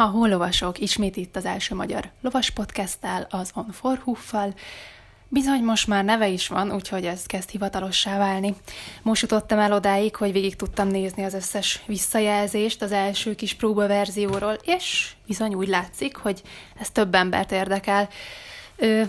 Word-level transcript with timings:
Ha 0.00 0.06
hollovasok, 0.06 0.78
ismét 0.78 1.16
itt 1.16 1.36
az 1.36 1.44
első 1.44 1.74
magyar 1.74 2.10
lovas 2.20 2.50
podcasttel, 2.50 3.26
az 3.30 3.50
On 3.54 3.72
for. 3.72 3.98
Bizony 5.28 5.62
most 5.62 5.86
már 5.86 6.04
neve 6.04 6.28
is 6.28 6.48
van, 6.48 6.72
úgyhogy 6.72 7.06
ez 7.06 7.26
kezd 7.26 7.50
hivatalossá 7.50 8.18
válni. 8.18 8.54
Most 9.02 9.22
jutottam 9.22 9.58
el 9.58 9.72
odáig, 9.72 10.16
hogy 10.16 10.32
végig 10.32 10.56
tudtam 10.56 10.88
nézni 10.88 11.24
az 11.24 11.34
összes 11.34 11.82
visszajelzést 11.86 12.82
az 12.82 12.92
első 12.92 13.34
kis 13.34 13.54
próbaverzióról, 13.54 14.56
és 14.64 15.12
bizony 15.26 15.54
úgy 15.54 15.68
látszik, 15.68 16.16
hogy 16.16 16.42
ez 16.78 16.90
több 16.90 17.14
embert 17.14 17.52
érdekel. 17.52 18.08
Ö, 18.76 19.02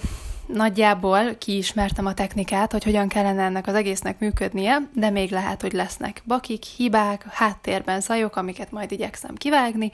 nagyjából 0.48 1.36
kiismertem 1.36 2.06
a 2.06 2.14
technikát, 2.14 2.72
hogy 2.72 2.84
hogyan 2.84 3.08
kellene 3.08 3.44
ennek 3.44 3.68
az 3.68 3.76
egésznek 3.76 4.20
működnie, 4.20 4.78
de 4.94 5.10
még 5.10 5.32
lehet, 5.32 5.62
hogy 5.62 5.74
lesznek 5.74 6.22
bakik, 6.26 6.64
hibák, 6.64 7.26
háttérben 7.30 8.02
zajok, 8.02 8.36
amiket 8.36 8.72
majd 8.72 8.92
igyekszem 8.92 9.36
kivágni, 9.36 9.92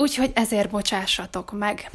Úgyhogy 0.00 0.30
ezért 0.34 0.70
bocsássatok 0.70 1.52
meg. 1.52 1.90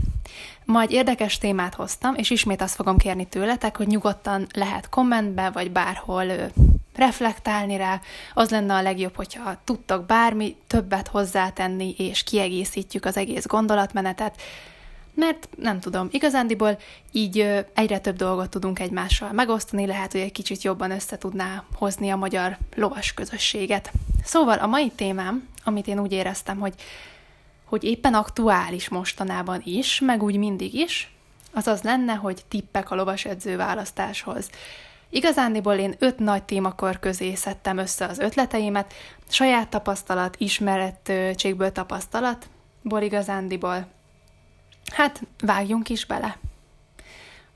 Majd 0.65 0.91
érdekes 0.91 1.37
témát 1.37 1.75
hoztam, 1.75 2.15
és 2.15 2.29
ismét 2.29 2.61
azt 2.61 2.75
fogom 2.75 2.97
kérni 2.97 3.25
tőletek, 3.27 3.77
hogy 3.77 3.87
nyugodtan 3.87 4.47
lehet 4.53 4.89
kommentbe, 4.89 5.49
vagy 5.49 5.71
bárhol 5.71 6.25
ö, 6.25 6.45
reflektálni 6.95 7.77
rá. 7.77 8.01
Az 8.33 8.49
lenne 8.49 8.73
a 8.73 8.81
legjobb, 8.81 9.15
hogyha 9.15 9.57
tudtok 9.63 10.05
bármi 10.05 10.55
többet 10.67 11.07
hozzátenni, 11.07 11.95
és 11.97 12.23
kiegészítjük 12.23 13.05
az 13.05 13.17
egész 13.17 13.45
gondolatmenetet, 13.45 14.41
mert 15.13 15.49
nem 15.57 15.79
tudom, 15.79 16.07
igazándiból 16.11 16.77
így 17.11 17.65
egyre 17.73 17.99
több 17.99 18.15
dolgot 18.15 18.49
tudunk 18.49 18.79
egymással 18.79 19.31
megosztani, 19.31 19.85
lehet, 19.85 20.11
hogy 20.11 20.21
egy 20.21 20.31
kicsit 20.31 20.63
jobban 20.63 20.91
össze 20.91 21.17
tudná 21.17 21.63
hozni 21.75 22.09
a 22.09 22.15
magyar 22.15 22.57
lovas 22.75 23.13
közösséget. 23.13 23.91
Szóval 24.23 24.57
a 24.57 24.67
mai 24.67 24.89
témám, 24.89 25.47
amit 25.63 25.87
én 25.87 25.99
úgy 25.99 26.11
éreztem, 26.11 26.59
hogy 26.59 26.73
hogy 27.65 27.83
éppen 27.83 28.13
aktuális 28.13 28.89
mostanában 28.89 29.61
is, 29.63 29.99
meg 29.99 30.23
úgy 30.23 30.37
mindig 30.37 30.73
is, 30.73 31.15
az 31.53 31.67
az 31.67 31.81
lenne, 31.81 32.13
hogy 32.13 32.45
tippek 32.47 32.91
a 32.91 32.95
lovas 32.95 33.25
edző 33.25 33.57
választáshoz. 33.57 34.49
Igazándiból 35.09 35.73
én 35.73 35.95
öt 35.99 36.19
nagy 36.19 36.43
témakör 36.43 36.99
közé 36.99 37.35
szedtem 37.35 37.77
össze 37.77 38.05
az 38.05 38.19
ötleteimet, 38.19 38.93
saját 39.29 39.69
tapasztalat, 39.69 40.35
ismerettségből 40.37 41.71
tapasztalatból 41.71 43.01
igazándiból. 43.01 43.87
Hát, 44.93 45.21
vágjunk 45.39 45.89
is 45.89 46.05
bele. 46.05 46.37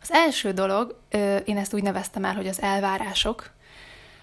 Az 0.01 0.11
első 0.11 0.51
dolog, 0.51 0.99
én 1.45 1.57
ezt 1.57 1.73
úgy 1.73 1.83
neveztem 1.83 2.25
el, 2.25 2.35
hogy 2.35 2.47
az 2.47 2.61
elvárások, 2.61 3.51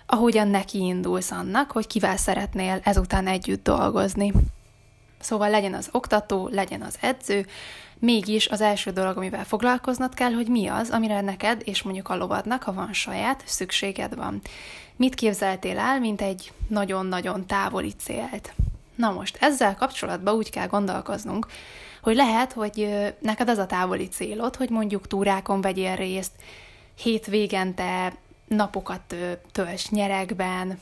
ahogyan 0.06 0.48
neki 0.48 0.78
indulsz 0.78 1.30
annak, 1.30 1.70
hogy 1.70 1.86
kivel 1.86 2.16
szeretnél 2.16 2.80
ezután 2.82 3.26
együtt 3.26 3.62
dolgozni. 3.62 4.32
Szóval 5.20 5.50
legyen 5.50 5.74
az 5.74 5.88
oktató, 5.92 6.48
legyen 6.48 6.82
az 6.82 6.96
edző, 7.00 7.46
mégis 7.98 8.48
az 8.48 8.60
első 8.60 8.90
dolog, 8.90 9.16
amivel 9.16 9.44
foglalkoznod 9.44 10.14
kell, 10.14 10.32
hogy 10.32 10.48
mi 10.48 10.66
az, 10.66 10.90
amire 10.90 11.20
neked 11.20 11.62
és 11.64 11.82
mondjuk 11.82 12.08
a 12.08 12.16
lovadnak, 12.16 12.62
ha 12.62 12.72
van 12.72 12.92
saját, 12.92 13.42
szükséged 13.46 14.14
van. 14.14 14.40
Mit 14.96 15.14
képzeltél 15.14 15.78
el, 15.78 16.00
mint 16.00 16.20
egy 16.20 16.52
nagyon-nagyon 16.68 17.46
távoli 17.46 17.92
célt? 17.92 18.54
Na 18.94 19.10
most, 19.10 19.36
ezzel 19.40 19.74
kapcsolatban 19.74 20.34
úgy 20.34 20.50
kell 20.50 20.66
gondolkoznunk, 20.66 21.46
hogy 22.02 22.16
lehet, 22.16 22.52
hogy 22.52 22.88
neked 23.18 23.48
az 23.48 23.58
a 23.58 23.66
távoli 23.66 24.08
célod, 24.08 24.56
hogy 24.56 24.70
mondjuk 24.70 25.06
túrákon 25.06 25.60
vegyél 25.60 25.96
részt, 25.96 26.32
hétvégente 26.94 28.16
napokat 28.46 29.14
tölts 29.52 29.90
nyerekben, 29.90 30.78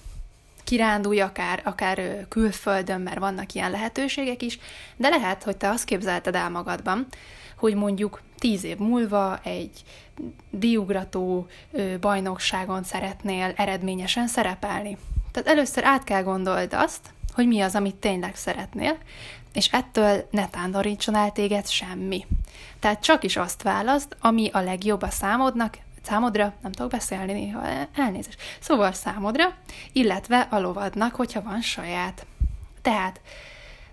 kirándulj 0.64 1.20
akár, 1.20 1.60
akár 1.64 2.26
külföldön, 2.28 3.00
mert 3.00 3.18
vannak 3.18 3.52
ilyen 3.52 3.70
lehetőségek 3.70 4.42
is, 4.42 4.58
de 4.96 5.08
lehet, 5.08 5.42
hogy 5.42 5.56
te 5.56 5.68
azt 5.68 5.84
képzelted 5.84 6.34
el 6.34 6.50
magadban, 6.50 7.06
hogy 7.56 7.74
mondjuk 7.74 8.20
tíz 8.38 8.64
év 8.64 8.78
múlva 8.78 9.40
egy 9.42 9.84
diugrató 10.50 11.46
bajnokságon 12.00 12.82
szeretnél 12.82 13.52
eredményesen 13.56 14.26
szerepelni. 14.26 14.96
Tehát 15.32 15.48
először 15.48 15.84
át 15.84 16.04
kell 16.04 16.22
gondold 16.22 16.74
azt, 16.74 17.00
hogy 17.34 17.46
mi 17.46 17.60
az, 17.60 17.74
amit 17.74 17.94
tényleg 17.94 18.36
szeretnél, 18.36 18.96
és 19.52 19.68
ettől 19.72 20.28
ne 20.30 20.48
tántorítson 20.48 21.14
el 21.14 21.32
téged 21.32 21.68
semmi. 21.68 22.26
Tehát 22.80 23.02
csak 23.02 23.24
is 23.24 23.36
azt 23.36 23.62
választ, 23.62 24.16
ami 24.20 24.50
a 24.52 24.60
legjobb 24.60 25.02
a 25.02 25.10
számodnak, 25.10 25.78
számodra, 26.04 26.54
nem 26.62 26.72
tudok 26.72 26.90
beszélni 26.90 27.32
néha, 27.32 27.62
elnézést. 27.94 28.42
Szóval 28.60 28.92
számodra, 28.92 29.54
illetve 29.92 30.48
a 30.50 30.58
lovadnak, 30.58 31.14
hogyha 31.14 31.42
van 31.42 31.60
saját. 31.60 32.26
Tehát, 32.82 33.20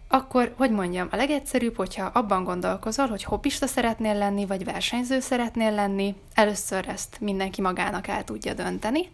akkor, 0.07 0.53
hogy 0.57 0.71
mondjam, 0.71 1.07
a 1.11 1.15
legegyszerűbb, 1.15 1.75
hogyha 1.75 2.05
abban 2.05 2.43
gondolkozol, 2.43 3.07
hogy 3.07 3.23
hobbista 3.23 3.67
szeretnél 3.67 4.15
lenni, 4.15 4.45
vagy 4.45 4.63
versenyző 4.63 5.19
szeretnél 5.19 5.71
lenni, 5.71 6.15
először 6.33 6.87
ezt 6.87 7.17
mindenki 7.19 7.61
magának 7.61 8.07
el 8.07 8.23
tudja 8.23 8.53
dönteni, 8.53 9.09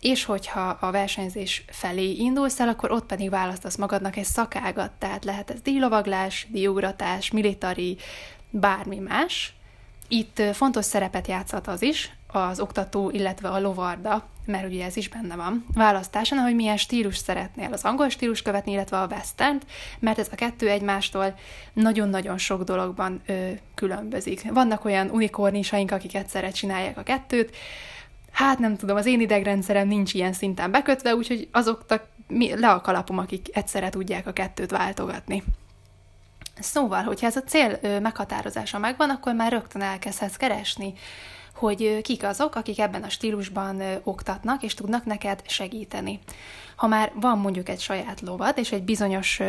és 0.00 0.24
hogyha 0.24 0.76
a 0.80 0.90
versenyzés 0.90 1.64
felé 1.68 2.10
indulsz 2.12 2.60
el, 2.60 2.68
akkor 2.68 2.90
ott 2.90 3.06
pedig 3.06 3.30
választasz 3.30 3.76
magadnak 3.76 4.16
egy 4.16 4.24
szakágat, 4.24 4.90
tehát 4.98 5.24
lehet 5.24 5.50
ez 5.50 5.60
díjlovaglás, 5.60 6.46
díjugratás, 6.50 7.30
militari, 7.30 7.96
bármi 8.50 8.98
más. 8.98 9.54
Itt 10.08 10.42
fontos 10.52 10.84
szerepet 10.84 11.26
játszhat 11.26 11.66
az 11.66 11.82
is, 11.82 12.15
az 12.26 12.60
oktató, 12.60 13.10
illetve 13.10 13.48
a 13.48 13.60
lovarda, 13.60 14.28
mert 14.46 14.66
ugye 14.66 14.84
ez 14.84 14.96
is 14.96 15.08
benne 15.08 15.36
van, 15.36 15.66
választáson, 15.74 16.38
hogy 16.38 16.54
milyen 16.54 16.76
stílus 16.76 17.16
szeretnél, 17.16 17.72
az 17.72 17.84
angol 17.84 18.08
stílus 18.08 18.42
követni, 18.42 18.72
illetve 18.72 19.00
a 19.00 19.06
western 19.06 19.60
mert 19.98 20.18
ez 20.18 20.28
a 20.32 20.34
kettő 20.34 20.68
egymástól 20.68 21.34
nagyon-nagyon 21.72 22.38
sok 22.38 22.62
dologban 22.62 23.20
ö, 23.26 23.50
különbözik. 23.74 24.52
Vannak 24.52 24.84
olyan 24.84 25.10
unikornisaink, 25.10 25.90
akik 25.90 26.14
egyszerre 26.14 26.50
csinálják 26.50 26.98
a 26.98 27.02
kettőt, 27.02 27.56
hát 28.32 28.58
nem 28.58 28.76
tudom, 28.76 28.96
az 28.96 29.06
én 29.06 29.20
idegrendszerem 29.20 29.88
nincs 29.88 30.14
ilyen 30.14 30.32
szinten 30.32 30.70
bekötve, 30.70 31.14
úgyhogy 31.14 31.48
azoknak 31.52 32.08
le 32.54 32.70
a 32.70 32.80
kalapom, 32.80 33.18
akik 33.18 33.48
egyszerre 33.52 33.88
tudják 33.88 34.26
a 34.26 34.32
kettőt 34.32 34.70
váltogatni. 34.70 35.42
Szóval, 36.60 37.02
hogyha 37.02 37.26
ez 37.26 37.36
a 37.36 37.42
cél 37.42 38.00
meghatározása 38.00 38.78
megvan, 38.78 39.10
akkor 39.10 39.34
már 39.34 39.52
rögtön 39.52 39.82
elkezdhetsz 39.82 40.36
keresni 40.36 40.94
hogy 41.56 42.00
kik 42.02 42.24
azok, 42.24 42.54
akik 42.54 42.78
ebben 42.78 43.02
a 43.02 43.08
stílusban 43.08 43.82
oktatnak, 44.02 44.62
és 44.62 44.74
tudnak 44.74 45.04
neked 45.04 45.42
segíteni. 45.46 46.18
Ha 46.76 46.86
már 46.86 47.12
van 47.14 47.38
mondjuk 47.38 47.68
egy 47.68 47.80
saját 47.80 48.20
lovad, 48.20 48.58
és 48.58 48.72
egy 48.72 48.82
bizonyos 48.82 49.40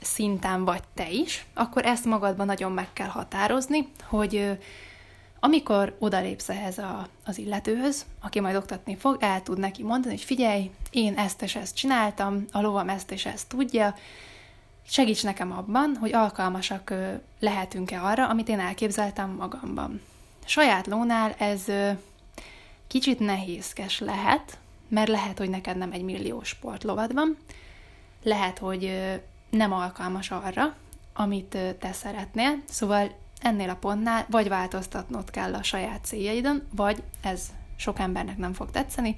szinten 0.00 0.64
vagy 0.64 0.82
te 0.94 1.10
is, 1.10 1.44
akkor 1.54 1.86
ezt 1.86 2.04
magadban 2.04 2.46
nagyon 2.46 2.72
meg 2.72 2.92
kell 2.92 3.08
határozni, 3.08 3.88
hogy 4.08 4.58
amikor 5.40 5.96
odalépsz 5.98 6.48
ehhez 6.48 6.78
a, 6.78 7.08
az 7.24 7.38
illetőhöz, 7.38 8.04
aki 8.20 8.40
majd 8.40 8.56
oktatni 8.56 8.96
fog, 8.96 9.16
el 9.20 9.42
tud 9.42 9.58
neki 9.58 9.82
mondani, 9.82 10.14
hogy 10.14 10.24
figyelj, 10.24 10.70
én 10.90 11.14
ezt 11.14 11.42
és 11.42 11.56
ezt 11.56 11.76
csináltam, 11.76 12.44
a 12.52 12.60
lovam 12.60 12.88
ezt 12.88 13.10
és 13.10 13.26
ezt 13.26 13.48
tudja, 13.48 13.94
segíts 14.86 15.24
nekem 15.24 15.52
abban, 15.52 15.96
hogy 16.00 16.14
alkalmasak 16.14 16.94
lehetünk-e 17.40 18.02
arra, 18.02 18.28
amit 18.28 18.48
én 18.48 18.60
elképzeltem 18.60 19.30
magamban. 19.30 20.00
Saját 20.44 20.86
lónál 20.86 21.34
ez 21.38 21.64
kicsit 22.86 23.18
nehézkes 23.18 23.98
lehet, 24.00 24.58
mert 24.88 25.08
lehet, 25.08 25.38
hogy 25.38 25.50
neked 25.50 25.76
nem 25.76 25.92
egy 25.92 26.02
millió 26.02 26.42
sportlovad 26.42 27.14
van, 27.14 27.36
lehet, 28.22 28.58
hogy 28.58 29.10
nem 29.50 29.72
alkalmas 29.72 30.30
arra, 30.30 30.74
amit 31.12 31.58
te 31.78 31.92
szeretnél, 31.92 32.62
szóval 32.68 33.14
ennél 33.40 33.68
a 33.68 33.74
pontnál 33.74 34.26
vagy 34.30 34.48
változtatnod 34.48 35.30
kell 35.30 35.54
a 35.54 35.62
saját 35.62 36.04
céljaidon, 36.04 36.62
vagy 36.74 37.02
ez 37.22 37.42
sok 37.76 37.98
embernek 37.98 38.36
nem 38.36 38.52
fog 38.52 38.70
tetszeni, 38.70 39.16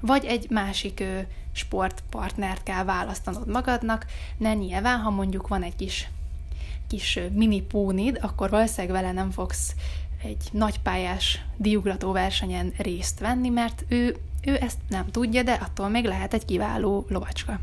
vagy 0.00 0.24
egy 0.24 0.50
másik 0.50 1.04
sportpartnert 1.52 2.62
kell 2.62 2.84
választanod 2.84 3.46
magadnak, 3.48 4.06
ne 4.38 4.54
nyilván, 4.54 5.00
ha 5.00 5.10
mondjuk 5.10 5.48
van 5.48 5.62
egy 5.62 5.76
kis, 5.76 6.08
kis 6.88 7.18
mini 7.32 7.60
pónid, 7.60 8.18
akkor 8.20 8.50
valószínűleg 8.50 9.02
vele 9.02 9.12
nem 9.12 9.30
fogsz 9.30 9.74
egy 10.22 10.48
nagypályás 10.52 11.44
diugrató 11.56 12.12
versenyen 12.12 12.72
részt 12.78 13.18
venni, 13.18 13.48
mert 13.48 13.84
ő, 13.88 14.16
ő 14.44 14.56
ezt 14.60 14.78
nem 14.88 15.10
tudja, 15.10 15.42
de 15.42 15.52
attól 15.52 15.88
még 15.88 16.04
lehet 16.04 16.34
egy 16.34 16.44
kiváló 16.44 17.06
lovacska. 17.08 17.60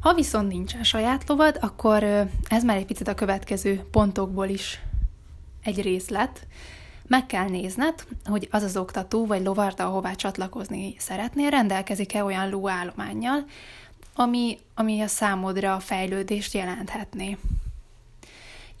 Ha 0.00 0.14
viszont 0.14 0.48
nincsen 0.48 0.84
saját 0.84 1.28
lovad, 1.28 1.58
akkor 1.60 2.02
ez 2.48 2.64
már 2.64 2.76
egy 2.76 2.86
picit 2.86 3.08
a 3.08 3.14
következő 3.14 3.84
pontokból 3.90 4.48
is 4.48 4.80
egy 5.62 5.82
részlet. 5.82 6.46
Meg 7.06 7.26
kell 7.26 7.48
nézned, 7.48 8.04
hogy 8.24 8.48
az 8.50 8.62
az 8.62 8.76
oktató 8.76 9.26
vagy 9.26 9.42
lovarda, 9.42 9.86
ahová 9.86 10.12
csatlakozni 10.12 10.94
szeretnél, 10.98 11.50
rendelkezik-e 11.50 12.24
olyan 12.24 12.48
lóállományjal, 12.48 13.44
ami, 14.14 14.58
ami 14.74 15.00
a 15.00 15.06
számodra 15.06 15.74
a 15.74 15.80
fejlődést 15.80 16.54
jelenthetné 16.54 17.38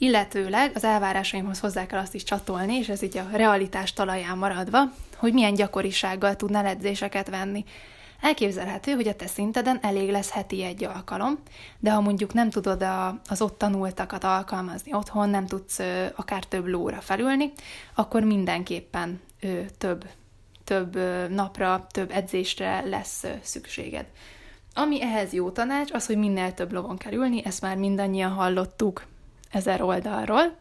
illetőleg 0.00 0.72
az 0.74 0.84
elvárásaimhoz 0.84 1.60
hozzá 1.60 1.86
kell 1.86 1.98
azt 1.98 2.14
is 2.14 2.22
csatolni, 2.22 2.74
és 2.74 2.88
ez 2.88 3.02
így 3.02 3.16
a 3.16 3.28
realitás 3.32 3.92
talaján 3.92 4.38
maradva, 4.38 4.82
hogy 5.16 5.32
milyen 5.32 5.54
gyakorisággal 5.54 6.36
tudnál 6.36 6.66
edzéseket 6.66 7.28
venni. 7.30 7.64
Elképzelhető, 8.20 8.92
hogy 8.92 9.08
a 9.08 9.14
te 9.14 9.26
szinteden 9.26 9.78
elég 9.82 10.10
lesz 10.10 10.30
heti 10.30 10.62
egy 10.62 10.84
alkalom, 10.84 11.38
de 11.78 11.90
ha 11.90 12.00
mondjuk 12.00 12.32
nem 12.32 12.50
tudod 12.50 12.84
az 13.28 13.42
ott 13.42 13.58
tanultakat 13.58 14.24
alkalmazni 14.24 14.94
otthon, 14.94 15.28
nem 15.28 15.46
tudsz 15.46 15.78
akár 16.14 16.44
több 16.44 16.66
lóra 16.66 17.00
felülni, 17.00 17.52
akkor 17.94 18.22
mindenképpen 18.22 19.20
több, 19.78 20.04
több 20.64 20.98
napra, 21.30 21.86
több 21.90 22.10
edzésre 22.10 22.80
lesz 22.80 23.24
szükséged. 23.42 24.06
Ami 24.74 25.02
ehhez 25.02 25.32
jó 25.32 25.50
tanács, 25.50 25.92
az, 25.92 26.06
hogy 26.06 26.16
minél 26.16 26.54
több 26.54 26.72
lovon 26.72 26.96
kell 26.96 27.12
ülni, 27.12 27.44
ezt 27.44 27.60
már 27.60 27.76
mindannyian 27.76 28.32
hallottuk 28.32 29.04
ezer 29.50 29.82
oldalról. 29.82 30.58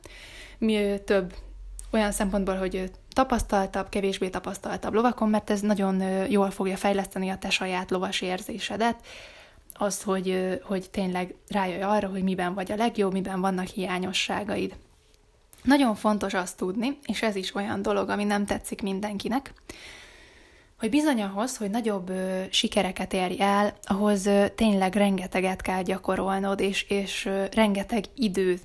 Mi 0.57 0.99
több 1.05 1.33
olyan 1.91 2.11
szempontból, 2.11 2.55
hogy 2.55 2.91
tapasztaltabb, 3.13 3.89
kevésbé 3.89 4.29
tapasztaltabb 4.29 4.93
lovakon, 4.93 5.29
mert 5.29 5.49
ez 5.49 5.61
nagyon 5.61 6.01
jól 6.29 6.51
fogja 6.51 6.77
fejleszteni 6.77 7.29
a 7.29 7.37
te 7.37 7.49
saját 7.49 7.91
lovas 7.91 8.21
érzésedet, 8.21 8.95
az, 9.73 10.03
hogy, 10.03 10.59
hogy 10.63 10.89
tényleg 10.89 11.35
rájöjj 11.47 11.81
arra, 11.81 12.07
hogy 12.07 12.23
miben 12.23 12.53
vagy 12.53 12.71
a 12.71 12.75
legjobb, 12.75 13.11
miben 13.11 13.41
vannak 13.41 13.67
hiányosságaid. 13.67 14.75
Nagyon 15.63 15.95
fontos 15.95 16.33
azt 16.33 16.57
tudni, 16.57 16.97
és 17.05 17.21
ez 17.21 17.35
is 17.35 17.55
olyan 17.55 17.81
dolog, 17.81 18.09
ami 18.09 18.23
nem 18.23 18.45
tetszik 18.45 18.81
mindenkinek, 18.81 19.53
hogy 20.79 20.89
bizony 20.89 21.21
ahhoz, 21.21 21.57
hogy 21.57 21.69
nagyobb 21.69 22.09
ö, 22.09 22.41
sikereket 22.49 23.13
érj 23.13 23.41
el, 23.41 23.73
ahhoz 23.83 24.25
ö, 24.25 24.45
tényleg 24.55 24.95
rengeteget 24.95 25.61
kell 25.61 25.81
gyakorolnod, 25.81 26.59
és, 26.59 26.83
és 26.89 27.25
ö, 27.25 27.45
rengeteg 27.51 28.03
időt 28.15 28.61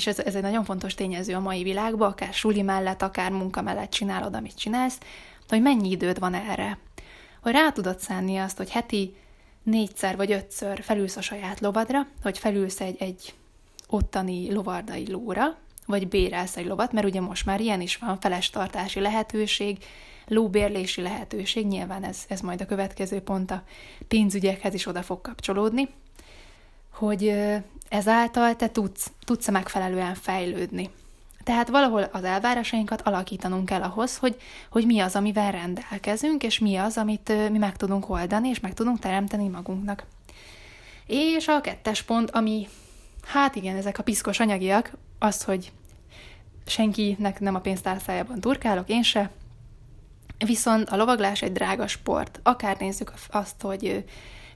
és 0.00 0.06
ez, 0.06 0.18
ez 0.18 0.34
egy 0.34 0.42
nagyon 0.42 0.64
fontos 0.64 0.94
tényező 0.94 1.34
a 1.34 1.40
mai 1.40 1.62
világban, 1.62 2.10
akár 2.10 2.34
suli 2.34 2.62
mellett, 2.62 3.02
akár 3.02 3.30
munka 3.30 3.62
mellett 3.62 3.90
csinálod, 3.90 4.34
amit 4.34 4.58
csinálsz, 4.58 4.98
hogy 5.48 5.62
mennyi 5.62 5.90
időd 5.90 6.18
van 6.18 6.34
erre. 6.34 6.78
Hogy 7.42 7.52
rá 7.52 7.70
tudod 7.70 7.98
szánni 7.98 8.36
azt, 8.36 8.56
hogy 8.56 8.70
heti 8.70 9.14
négyszer 9.62 10.16
vagy 10.16 10.32
ötször 10.32 10.82
felülsz 10.82 11.16
a 11.16 11.20
saját 11.20 11.60
lovadra, 11.60 12.06
hogy 12.22 12.38
felülsz 12.38 12.80
egy, 12.80 12.96
egy 12.98 13.34
ottani 13.88 14.52
lovardai 14.52 15.10
lóra, 15.10 15.56
vagy 15.86 16.08
bérelsz 16.08 16.56
egy 16.56 16.66
lovat, 16.66 16.92
mert 16.92 17.06
ugye 17.06 17.20
most 17.20 17.46
már 17.46 17.60
ilyen 17.60 17.80
is 17.80 17.96
van, 17.96 18.20
felestartási 18.20 19.00
lehetőség, 19.00 19.78
lóbérlési 20.26 21.02
lehetőség, 21.02 21.66
nyilván 21.66 22.04
ez, 22.04 22.18
ez 22.28 22.40
majd 22.40 22.60
a 22.60 22.66
következő 22.66 23.20
pont 23.20 23.50
a 23.50 23.62
pénzügyekhez 24.08 24.74
is 24.74 24.86
oda 24.86 25.02
fog 25.02 25.20
kapcsolódni, 25.20 25.88
hogy 26.92 27.34
ezáltal 27.90 28.56
te 28.56 28.68
tudsz, 28.68 29.10
tudsz 29.24 29.50
megfelelően 29.50 30.14
fejlődni. 30.14 30.90
Tehát 31.44 31.68
valahol 31.68 32.02
az 32.02 32.24
elvárásainkat 32.24 33.00
alakítanunk 33.00 33.66
kell 33.66 33.82
ahhoz, 33.82 34.16
hogy, 34.16 34.36
hogy 34.70 34.86
mi 34.86 35.00
az, 35.00 35.16
amivel 35.16 35.50
rendelkezünk, 35.50 36.42
és 36.42 36.58
mi 36.58 36.76
az, 36.76 36.96
amit 36.96 37.50
mi 37.50 37.58
meg 37.58 37.76
tudunk 37.76 38.08
oldani, 38.08 38.48
és 38.48 38.60
meg 38.60 38.74
tudunk 38.74 38.98
teremteni 38.98 39.48
magunknak. 39.48 40.04
És 41.06 41.48
a 41.48 41.60
kettes 41.60 42.02
pont, 42.02 42.30
ami, 42.30 42.68
hát 43.26 43.54
igen, 43.54 43.76
ezek 43.76 43.98
a 43.98 44.02
piszkos 44.02 44.40
anyagiak, 44.40 44.92
az, 45.18 45.42
hogy 45.42 45.72
senkinek 46.66 47.40
nem 47.40 47.54
a 47.54 47.60
pénztárcájában 47.60 48.40
turkálok, 48.40 48.88
én 48.88 49.02
se, 49.02 49.30
viszont 50.46 50.88
a 50.88 50.96
lovaglás 50.96 51.42
egy 51.42 51.52
drága 51.52 51.86
sport. 51.86 52.40
Akár 52.42 52.76
nézzük 52.78 53.12
azt, 53.30 53.60
hogy 53.60 54.04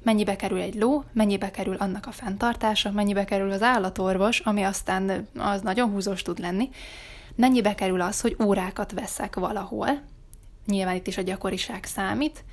mennyibe 0.05 0.37
kerül 0.37 0.61
egy 0.61 0.75
ló, 0.75 1.05
mennyibe 1.13 1.51
kerül 1.51 1.77
annak 1.77 2.07
a 2.07 2.13
fenntartása, 2.13 2.91
mennyibe 2.91 3.25
kerül 3.25 3.51
az 3.51 3.63
állatorvos, 3.63 4.39
ami 4.39 4.63
aztán 4.63 5.29
az 5.39 5.61
nagyon 5.61 5.91
húzós 5.91 6.23
tud 6.23 6.39
lenni, 6.39 6.69
mennyibe 7.35 7.75
kerül 7.75 8.01
az, 8.01 8.21
hogy 8.21 8.37
órákat 8.45 8.93
veszek 8.93 9.35
valahol, 9.35 10.03
nyilván 10.67 10.95
itt 10.95 11.07
is 11.07 11.19
a 11.19 11.23
gyakoriság 11.23 11.85
számít, 11.85 12.45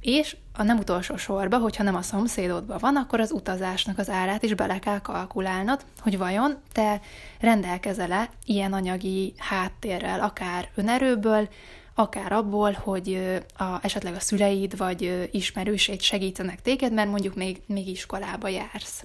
és 0.00 0.36
a 0.52 0.62
nem 0.62 0.78
utolsó 0.78 1.16
sorba, 1.16 1.58
hogyha 1.58 1.82
nem 1.82 1.94
a 1.94 2.02
szomszédodban 2.02 2.78
van, 2.80 2.96
akkor 2.96 3.20
az 3.20 3.30
utazásnak 3.32 3.98
az 3.98 4.10
árát 4.10 4.42
is 4.42 4.54
bele 4.54 4.78
kell 4.78 5.00
kalkulálnod, 5.00 5.84
hogy 6.00 6.18
vajon 6.18 6.56
te 6.72 7.00
rendelkezel-e 7.40 8.28
ilyen 8.44 8.72
anyagi 8.72 9.34
háttérrel, 9.38 10.20
akár 10.20 10.68
önerőből, 10.74 11.48
akár 11.98 12.32
abból, 12.32 12.72
hogy 12.72 13.38
a, 13.56 13.78
esetleg 13.82 14.14
a 14.14 14.20
szüleid 14.20 14.76
vagy 14.76 15.28
ismerőseid 15.32 16.00
segítenek 16.00 16.62
téged, 16.62 16.92
mert 16.92 17.10
mondjuk 17.10 17.34
még, 17.34 17.60
még 17.66 17.88
iskolába 17.88 18.48
jársz. 18.48 19.04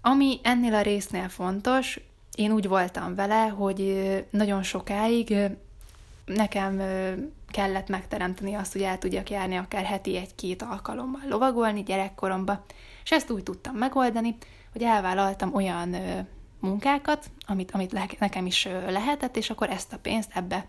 Ami 0.00 0.40
ennél 0.42 0.74
a 0.74 0.82
résznél 0.82 1.28
fontos, 1.28 2.00
én 2.34 2.52
úgy 2.52 2.68
voltam 2.68 3.14
vele, 3.14 3.46
hogy 3.46 4.08
nagyon 4.30 4.62
sokáig 4.62 5.34
nekem 6.24 6.80
kellett 7.48 7.88
megteremteni 7.88 8.54
azt, 8.54 8.72
hogy 8.72 8.82
el 8.82 8.98
tudjak 8.98 9.30
járni 9.30 9.56
akár 9.56 9.84
heti 9.84 10.16
egy-két 10.16 10.62
alkalommal 10.62 11.22
lovagolni 11.28 11.82
gyerekkoromba, 11.82 12.64
és 13.04 13.10
ezt 13.10 13.30
úgy 13.30 13.42
tudtam 13.42 13.74
megoldani, 13.74 14.36
hogy 14.72 14.82
elvállaltam 14.82 15.54
olyan 15.54 15.96
munkákat, 16.60 17.30
amit, 17.46 17.70
amit 17.70 18.18
nekem 18.18 18.46
is 18.46 18.68
lehetett, 18.88 19.36
és 19.36 19.50
akkor 19.50 19.70
ezt 19.70 19.92
a 19.92 19.98
pénzt 19.98 20.30
ebbe 20.34 20.66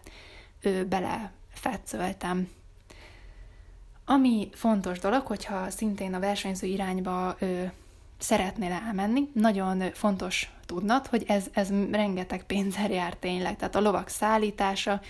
ő 0.62 0.86
belefetszöltem. 0.86 2.50
Ami 4.06 4.50
fontos 4.54 5.00
dolog, 5.00 5.26
hogyha 5.26 5.70
szintén 5.70 6.14
a 6.14 6.20
versenyző 6.20 6.68
irányba 6.68 7.36
ő, 7.40 7.72
szeretnél 8.18 8.72
elmenni, 8.72 9.30
nagyon 9.34 9.92
fontos 9.94 10.52
tudnod, 10.66 11.08
hogy 11.08 11.24
ez, 11.28 11.46
ez 11.52 11.70
rengeteg 11.92 12.44
pénzzel 12.44 12.90
jár 12.90 13.16
tényleg. 13.16 13.56
Tehát 13.56 13.76
a 13.76 13.82
lovak 13.82 14.08
szállítása, 14.08 15.02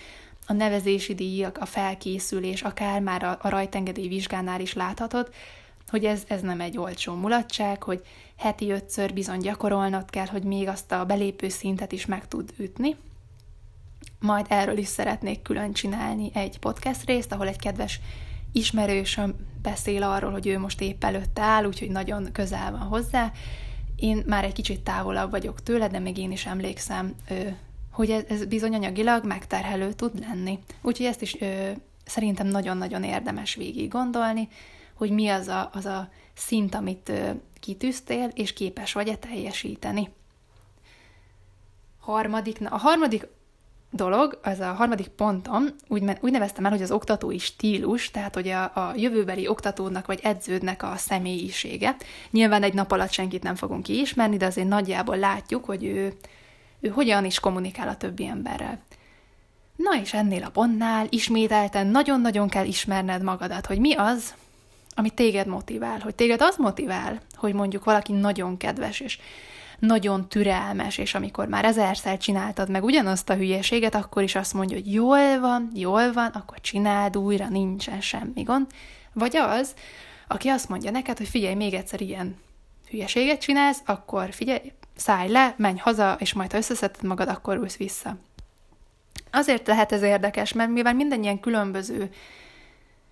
a 0.47 0.53
nevezési 0.53 1.15
díjak, 1.15 1.57
a 1.57 1.65
felkészülés, 1.65 2.61
akár 2.61 3.01
már 3.01 3.23
a, 3.23 3.37
a 3.41 3.49
rajtengedély 3.49 4.07
vizsgánál 4.07 4.61
is 4.61 4.73
láthatod, 4.73 5.29
hogy 5.87 6.05
ez, 6.05 6.23
ez 6.27 6.41
nem 6.41 6.61
egy 6.61 6.77
olcsó 6.77 7.13
mulatság, 7.13 7.83
hogy 7.83 8.01
heti 8.37 8.71
ötször 8.71 9.13
bizony 9.13 9.39
gyakorolnod 9.39 10.09
kell, 10.09 10.25
hogy 10.25 10.43
még 10.43 10.67
azt 10.67 10.91
a 10.91 11.05
belépő 11.05 11.49
szintet 11.49 11.91
is 11.91 12.05
meg 12.05 12.27
tud 12.27 12.53
ütni, 12.57 12.95
majd 14.21 14.45
erről 14.49 14.77
is 14.77 14.87
szeretnék 14.87 15.41
külön 15.41 15.73
csinálni 15.73 16.31
egy 16.33 16.59
podcast 16.59 17.05
részt, 17.05 17.31
ahol 17.31 17.47
egy 17.47 17.59
kedves 17.59 17.99
ismerősöm 18.51 19.35
beszél 19.61 20.03
arról, 20.03 20.31
hogy 20.31 20.47
ő 20.47 20.59
most 20.59 20.81
épp 20.81 21.03
előtte 21.03 21.41
áll, 21.41 21.65
úgyhogy 21.65 21.89
nagyon 21.89 22.31
közel 22.31 22.71
van 22.71 22.79
hozzá. 22.79 23.31
Én 23.95 24.23
már 24.27 24.43
egy 24.43 24.53
kicsit 24.53 24.81
távolabb 24.81 25.31
vagyok 25.31 25.63
tőle, 25.63 25.87
de 25.87 25.99
még 25.99 26.17
én 26.17 26.31
is 26.31 26.45
emlékszem, 26.45 27.15
hogy 27.91 28.09
ez, 28.09 28.45
bizony 28.45 28.73
anyagilag 28.73 29.25
megterhelő 29.25 29.93
tud 29.93 30.19
lenni. 30.19 30.59
Úgyhogy 30.81 31.05
ezt 31.05 31.21
is 31.21 31.37
szerintem 32.05 32.47
nagyon-nagyon 32.47 33.03
érdemes 33.03 33.55
végig 33.55 33.89
gondolni, 33.89 34.47
hogy 34.93 35.11
mi 35.11 35.27
az 35.27 35.47
a, 35.47 35.69
az 35.73 35.85
a 35.85 36.09
szint, 36.33 36.75
amit 36.75 37.11
kitűztél, 37.59 38.29
és 38.33 38.53
képes 38.53 38.93
vagy-e 38.93 39.15
teljesíteni. 39.15 40.09
Harmadik, 41.99 42.57
a 42.69 42.77
harmadik 42.77 43.27
dolog, 43.91 44.39
az 44.43 44.59
a 44.59 44.73
harmadik 44.73 45.07
pontom, 45.07 45.65
úgy, 45.87 46.03
úgy 46.19 46.31
neveztem 46.31 46.65
el, 46.65 46.71
hogy 46.71 46.81
az 46.81 46.91
oktatói 46.91 47.37
stílus, 47.37 48.11
tehát 48.11 48.33
hogy 48.33 48.47
a, 48.47 48.63
a 48.63 48.93
jövőbeli 48.95 49.47
oktatónak 49.47 50.05
vagy 50.05 50.19
edződnek 50.23 50.83
a 50.83 50.93
személyisége. 50.97 51.95
Nyilván 52.29 52.63
egy 52.63 52.73
nap 52.73 52.91
alatt 52.91 53.11
senkit 53.11 53.43
nem 53.43 53.55
fogunk 53.55 53.83
kiismerni, 53.83 54.37
de 54.37 54.45
azért 54.45 54.67
nagyjából 54.67 55.17
látjuk, 55.17 55.65
hogy 55.65 55.83
ő, 55.83 56.13
ő 56.79 56.89
hogyan 56.89 57.25
is 57.25 57.39
kommunikál 57.39 57.87
a 57.87 57.97
többi 57.97 58.25
emberrel. 58.25 58.79
Na 59.75 59.99
és 60.01 60.13
ennél 60.13 60.43
a 60.43 60.49
pontnál 60.49 61.07
ismételten 61.09 61.87
nagyon-nagyon 61.87 62.49
kell 62.49 62.65
ismerned 62.65 63.23
magadat, 63.23 63.65
hogy 63.65 63.79
mi 63.79 63.93
az, 63.93 64.33
ami 64.95 65.09
téged 65.09 65.47
motivál, 65.47 65.99
hogy 65.99 66.15
téged 66.15 66.41
az 66.41 66.55
motivál, 66.57 67.21
hogy 67.35 67.53
mondjuk 67.53 67.83
valaki 67.83 68.11
nagyon 68.11 68.57
kedves, 68.57 68.99
és 68.99 69.19
nagyon 69.81 70.27
türelmes, 70.27 70.97
és 70.97 71.13
amikor 71.13 71.47
már 71.47 71.65
ezerszer 71.65 72.17
csináltad 72.17 72.69
meg 72.69 72.83
ugyanazt 72.83 73.29
a 73.29 73.35
hülyeséget, 73.35 73.95
akkor 73.95 74.23
is 74.23 74.35
azt 74.35 74.53
mondja, 74.53 74.75
hogy 74.75 74.93
jól 74.93 75.39
van, 75.39 75.71
jól 75.73 76.13
van, 76.13 76.27
akkor 76.27 76.61
csináld 76.61 77.17
újra, 77.17 77.47
nincsen 77.47 78.01
semmi 78.01 78.43
gond. 78.43 78.67
Vagy 79.13 79.35
az, 79.35 79.73
aki 80.27 80.47
azt 80.47 80.69
mondja 80.69 80.91
neked, 80.91 81.17
hogy 81.17 81.27
figyelj, 81.27 81.55
még 81.55 81.73
egyszer 81.73 82.01
ilyen 82.01 82.35
hülyeséget 82.89 83.41
csinálsz, 83.41 83.81
akkor 83.85 84.33
figyelj, 84.33 84.71
szállj 84.95 85.31
le, 85.31 85.53
menj 85.57 85.77
haza, 85.77 86.15
és 86.19 86.33
majd 86.33 86.51
ha 86.51 86.57
összeszedted 86.57 87.03
magad, 87.03 87.27
akkor 87.27 87.57
ülsz 87.57 87.77
vissza. 87.77 88.17
Azért 89.31 89.67
lehet 89.67 89.91
ez 89.91 90.01
érdekes, 90.01 90.53
mert 90.53 90.69
mivel 90.69 90.93
mindannyian 90.93 91.39
különböző 91.39 92.09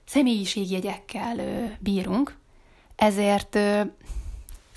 személyiségjegyekkel 0.06 1.38
bírunk, 1.80 2.38
ezért 2.96 3.58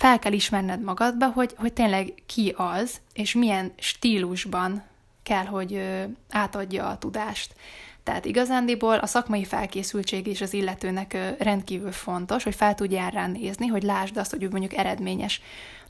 fel 0.03 0.19
kell 0.19 0.31
ismerned 0.31 0.81
magadba, 0.81 1.27
hogy, 1.27 1.53
hogy 1.57 1.73
tényleg 1.73 2.13
ki 2.25 2.53
az, 2.57 3.01
és 3.13 3.33
milyen 3.33 3.73
stílusban 3.77 4.83
kell, 5.23 5.45
hogy 5.45 5.81
átadja 6.29 6.87
a 6.87 6.97
tudást. 6.97 7.55
Tehát 8.03 8.25
igazándiból 8.25 8.95
a 8.95 9.05
szakmai 9.05 9.45
felkészültség 9.45 10.27
is 10.27 10.41
az 10.41 10.53
illetőnek 10.53 11.35
rendkívül 11.39 11.91
fontos, 11.91 12.43
hogy 12.43 12.55
fel 12.55 12.75
tudjál 12.75 13.09
rá 13.09 13.29
hogy 13.69 13.83
lásd 13.83 14.17
azt, 14.17 14.31
hogy 14.31 14.51
mondjuk 14.51 14.73
eredményes, 14.73 15.41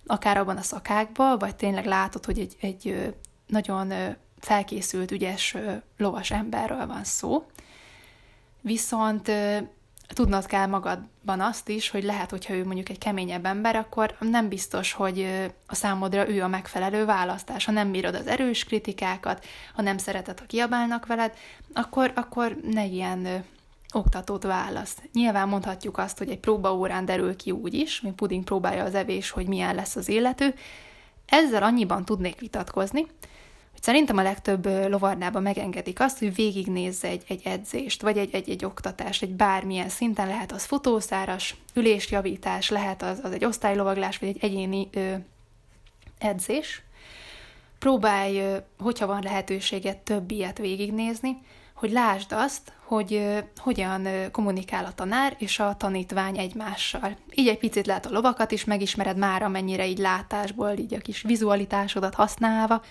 akár 0.06 0.38
abban 0.38 0.58
a 0.58 0.62
szakákban, 0.62 1.40
vagy 1.40 1.56
tényleg 1.56 1.86
látod, 1.86 2.26
hogy 2.26 2.40
egy, 2.40 2.56
egy 2.60 3.14
nagyon 3.48 3.94
felkészült, 4.40 5.12
ügyes 5.12 5.56
lovas 5.98 6.32
emberről 6.32 6.88
van 6.88 7.04
szó. 7.04 7.46
Viszont 8.62 9.32
tudnod 10.14 10.46
kell 10.46 10.66
magadban 10.66 11.40
azt 11.42 11.70
is, 11.70 11.90
hogy 11.90 12.04
lehet, 12.04 12.30
hogyha 12.30 12.54
ő 12.54 12.66
mondjuk 12.66 12.90
egy 12.90 12.98
keményebb 12.98 13.46
ember, 13.46 13.76
akkor 13.76 14.16
nem 14.20 14.48
biztos, 14.48 14.94
hogy 14.94 15.28
a 15.68 15.76
számodra 15.76 16.30
ő 16.30 16.42
a 16.44 16.48
megfelelő 16.48 17.06
választás. 17.06 17.66
Ha 17.66 17.72
nem 17.72 17.92
bírod 17.92 18.16
az 18.16 18.28
erős 18.28 18.64
kritikákat, 18.64 19.46
ha 19.76 19.82
nem 19.82 19.98
szereted, 19.98 20.40
ha 20.40 20.46
kiabálnak 20.46 21.06
veled, 21.06 21.34
akkor, 21.74 22.12
akkor 22.16 22.58
ne 22.72 22.86
ilyen 22.86 23.46
oktatót 23.94 24.44
választ. 24.44 25.10
Nyilván 25.14 25.48
mondhatjuk 25.48 25.98
azt, 25.98 26.18
hogy 26.18 26.30
egy 26.30 26.40
próbaórán 26.40 27.06
derül 27.06 27.36
ki 27.36 27.52
úgy 27.52 27.74
is, 27.74 28.02
mint 28.02 28.16
puding 28.16 28.44
próbálja 28.44 28.84
az 28.84 28.96
evés, 28.96 29.30
hogy 29.30 29.48
milyen 29.48 29.76
lesz 29.76 29.96
az 29.96 30.10
élető. 30.10 30.54
Ezzel 31.26 31.64
annyiban 31.64 32.06
tudnék 32.06 32.40
vitatkozni, 32.40 33.08
Szerintem 33.84 34.18
a 34.18 34.22
legtöbb 34.22 34.66
lovardában 34.66 35.42
megengedik 35.42 36.00
azt, 36.00 36.20
hogy 36.20 36.36
végignézze 36.36 37.08
egy, 37.08 37.24
egy 37.28 37.42
edzést, 37.44 38.02
vagy 38.02 38.18
egy, 38.18 38.34
egy, 38.34 38.50
egy 38.50 38.66
oktatást, 38.66 39.22
egy 39.22 39.34
bármilyen 39.34 39.90
szinten, 39.90 40.28
lehet 40.28 40.52
az 40.52 40.66
futószáras, 40.66 41.56
ülésjavítás, 41.74 42.70
lehet 42.70 43.02
az, 43.02 43.20
az 43.24 43.32
egy 43.32 43.46
osztálylovaglás, 43.46 44.18
vagy 44.18 44.30
egy 44.30 44.38
egyéni 44.44 44.88
ö, 44.92 45.14
edzés. 46.18 46.82
Próbálj, 47.80 48.42
hogyha 48.80 49.06
van 49.06 49.22
lehetőséget, 49.24 49.98
több 49.98 50.32
ilyet 50.32 50.58
végignézni, 50.58 51.38
hogy 51.74 51.92
lásd 51.92 52.32
azt, 52.32 52.74
hogy 52.84 53.44
hogyan 53.58 54.08
kommunikál 54.32 54.86
a 54.86 54.94
tanár 54.94 55.36
és 55.40 55.60
a 55.60 55.76
tanítvány 55.78 56.38
egymással. 56.38 57.18
Így 57.36 57.48
egy 57.48 57.60
picit 57.60 57.86
lehet 57.86 58.06
a 58.06 58.12
lovakat 58.12 58.52
is 58.52 58.64
megismered 58.64 59.18
már, 59.18 59.44
amennyire 59.44 59.88
így 59.88 60.00
látásból, 60.00 60.78
így 60.78 60.94
a 60.94 61.00
kis 61.00 61.22
vizualitásodat 61.22 62.14
használva, 62.14 62.82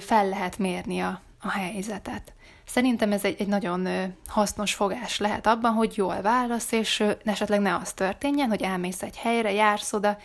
fel 0.00 0.28
lehet 0.28 0.58
mérni 0.58 1.00
a, 1.00 1.20
a 1.40 1.50
helyzetet. 1.50 2.32
Szerintem 2.66 3.12
ez 3.12 3.24
egy, 3.24 3.40
egy 3.40 3.46
nagyon 3.46 3.88
hasznos 4.26 4.74
fogás 4.74 5.18
lehet 5.18 5.46
abban, 5.46 5.72
hogy 5.72 5.96
jól 5.96 6.20
válasz, 6.22 6.72
és 6.72 7.04
esetleg 7.24 7.60
ne 7.60 7.74
az 7.74 7.92
történjen, 7.92 8.48
hogy 8.48 8.62
elmész 8.62 9.02
egy 9.02 9.16
helyre, 9.16 9.52
jársz 9.52 9.92
oda, 9.92 10.18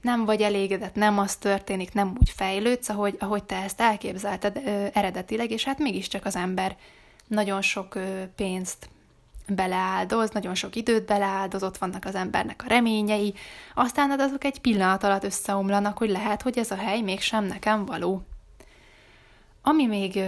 nem 0.00 0.24
vagy 0.24 0.40
elégedett, 0.40 0.94
nem 0.94 1.18
az 1.18 1.36
történik, 1.36 1.92
nem 1.92 2.16
úgy 2.20 2.30
fejlődsz, 2.30 2.88
ahogy, 2.88 3.16
ahogy 3.18 3.44
te 3.44 3.56
ezt 3.56 3.80
elképzelted 3.80 4.62
ö, 4.64 4.86
eredetileg, 4.92 5.50
és 5.50 5.64
hát 5.64 5.78
mégiscsak 5.78 6.24
az 6.24 6.36
ember 6.36 6.76
nagyon 7.26 7.62
sok 7.62 7.94
ö, 7.94 8.22
pénzt 8.36 8.88
beleáldoz, 9.48 10.30
nagyon 10.30 10.54
sok 10.54 10.76
időt 10.76 11.06
beleáldoz, 11.06 11.62
ott 11.62 11.78
vannak 11.78 12.04
az 12.04 12.14
embernek 12.14 12.62
a 12.64 12.68
reményei, 12.68 13.34
aztán 13.74 14.20
azok 14.20 14.44
egy 14.44 14.60
pillanat 14.60 15.02
alatt 15.02 15.24
összeomlanak, 15.24 15.98
hogy 15.98 16.10
lehet, 16.10 16.42
hogy 16.42 16.58
ez 16.58 16.70
a 16.70 16.76
hely 16.76 17.00
mégsem 17.00 17.44
nekem 17.44 17.84
való. 17.84 18.22
Ami 19.68 19.86
még 19.86 20.20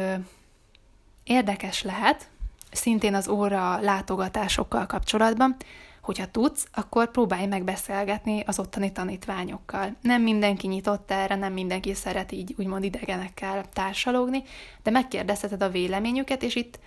érdekes 1.25 1.83
lehet, 1.83 2.29
szintén 2.71 3.15
az 3.15 3.29
óra 3.29 3.81
látogatásokkal 3.81 4.87
kapcsolatban, 4.87 5.57
hogyha 6.01 6.31
tudsz, 6.31 6.67
akkor 6.73 7.11
próbálj 7.11 7.47
meg 7.47 7.65
beszélgetni 7.65 8.43
az 8.47 8.59
ottani 8.59 8.93
tanítványokkal. 8.93 9.97
Nem 10.01 10.23
mindenki 10.23 10.67
nyitott 10.67 11.11
erre, 11.11 11.35
nem 11.35 11.53
mindenki 11.53 11.95
szeret 11.95 12.33
így 12.33 12.55
úgymond 12.57 12.85
idegenekkel 12.85 13.65
társalogni, 13.73 14.43
de 14.83 14.91
megkérdezheted 14.91 15.63
a 15.63 15.71
véleményüket, 15.71 16.43
és 16.43 16.55
itt 16.55 16.79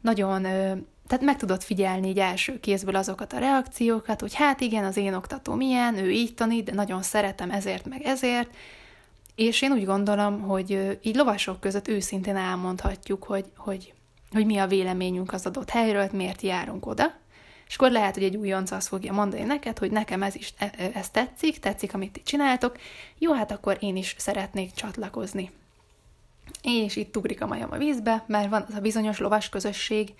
nagyon, 0.00 0.42
tehát 1.06 1.20
meg 1.20 1.36
tudod 1.36 1.62
figyelni 1.62 2.08
így 2.08 2.18
első 2.18 2.60
kézből 2.60 2.96
azokat 2.96 3.32
a 3.32 3.38
reakciókat, 3.38 4.20
hogy 4.20 4.34
hát 4.34 4.60
igen, 4.60 4.84
az 4.84 4.96
én 4.96 5.14
oktató 5.14 5.54
milyen, 5.54 5.96
ő 5.96 6.10
így 6.10 6.34
tanít, 6.34 6.64
de 6.64 6.74
nagyon 6.74 7.02
szeretem 7.02 7.50
ezért 7.50 7.88
meg 7.88 8.02
ezért, 8.02 8.50
és 9.34 9.62
én 9.62 9.72
úgy 9.72 9.84
gondolom, 9.84 10.40
hogy 10.40 10.98
így 11.02 11.16
lovasok 11.16 11.60
között 11.60 11.88
őszintén 11.88 12.36
elmondhatjuk, 12.36 13.24
hogy, 13.24 13.44
hogy, 13.56 13.92
hogy 14.30 14.46
mi 14.46 14.58
a 14.58 14.66
véleményünk 14.66 15.32
az 15.32 15.46
adott 15.46 15.70
helyről, 15.70 16.08
miért 16.12 16.42
járunk 16.42 16.86
oda, 16.86 17.20
és 17.72 17.78
akkor 17.78 17.90
lehet, 17.90 18.14
hogy 18.14 18.24
egy 18.24 18.36
újonc 18.36 18.70
azt 18.70 18.88
fogja 18.88 19.12
mondani 19.12 19.42
neked, 19.42 19.78
hogy 19.78 19.90
nekem 19.90 20.22
ez 20.22 20.34
is 20.34 20.54
e, 20.58 20.90
ez 20.94 21.10
tetszik, 21.10 21.58
tetszik, 21.58 21.94
amit 21.94 22.12
ti 22.12 22.22
csináltok, 22.22 22.76
jó, 23.18 23.32
hát 23.32 23.50
akkor 23.50 23.76
én 23.80 23.96
is 23.96 24.14
szeretnék 24.18 24.72
csatlakozni. 24.72 25.50
És 26.62 26.96
itt 26.96 27.16
ugrik 27.16 27.42
a 27.42 27.46
majom 27.46 27.72
a 27.72 27.76
vízbe, 27.76 28.24
mert 28.26 28.48
van 28.50 28.64
az 28.68 28.74
a 28.74 28.80
bizonyos 28.80 29.18
lovas 29.18 29.48
közösség, 29.48 30.14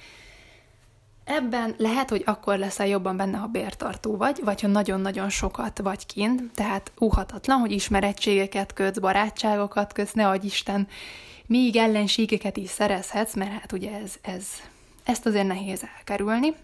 Ebben 1.25 1.75
lehet, 1.79 2.11
hogy 2.11 2.23
akkor 2.27 2.59
leszel 2.59 2.87
jobban 2.87 3.17
benne, 3.17 3.37
ha 3.37 3.47
bértartó 3.47 4.17
vagy, 4.17 4.41
vagy 4.45 4.61
ha 4.61 4.69
nagyon-nagyon 4.69 5.29
sokat 5.29 5.79
vagy 5.79 6.07
kint, 6.07 6.53
tehát 6.55 6.93
úhatatlan, 6.99 7.59
hogy 7.59 7.73
ismerettségeket 7.73 8.73
kötsz, 8.73 8.99
barátságokat 8.99 9.93
kötsz, 9.93 10.13
ne 10.13 10.29
adj 10.29 10.47
Isten, 10.47 10.89
még 11.47 11.77
ellenségeket 11.77 12.57
is 12.57 12.71
szerezhetsz, 12.71 13.35
mert 13.35 13.51
hát 13.51 13.73
ugye 13.73 13.91
ez, 14.03 14.15
ez, 14.23 14.47
ezt 15.05 15.27
azért 15.27 15.47
nehéz 15.47 15.85
elkerülni. 15.97 16.55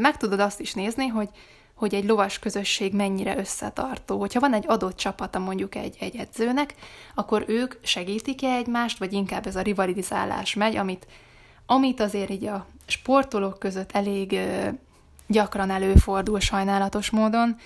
Meg 0.00 0.16
tudod 0.16 0.40
azt 0.40 0.60
is 0.60 0.74
nézni, 0.74 1.06
hogy, 1.06 1.28
hogy 1.74 1.94
egy 1.94 2.04
lovas 2.04 2.38
közösség 2.38 2.92
mennyire 2.92 3.36
összetartó. 3.38 4.18
Hogyha 4.18 4.40
van 4.40 4.54
egy 4.54 4.64
adott 4.66 4.96
csapata 4.96 5.38
mondjuk 5.38 5.74
egy, 5.74 5.96
egy 6.00 6.16
edzőnek, 6.16 6.74
akkor 7.14 7.44
ők 7.46 7.74
segítik-e 7.82 8.50
egymást, 8.50 8.98
vagy 8.98 9.12
inkább 9.12 9.46
ez 9.46 9.56
a 9.56 9.62
rivalizálás 9.62 10.54
megy, 10.54 10.76
amit 10.76 11.06
amit 11.66 12.00
azért 12.00 12.30
így 12.30 12.46
a 12.46 12.66
sportolók 12.86 13.58
között 13.58 13.92
elég 13.92 14.38
gyakran 15.26 15.70
előfordul 15.70 16.40
sajnálatos 16.40 17.10
módon, 17.10 17.56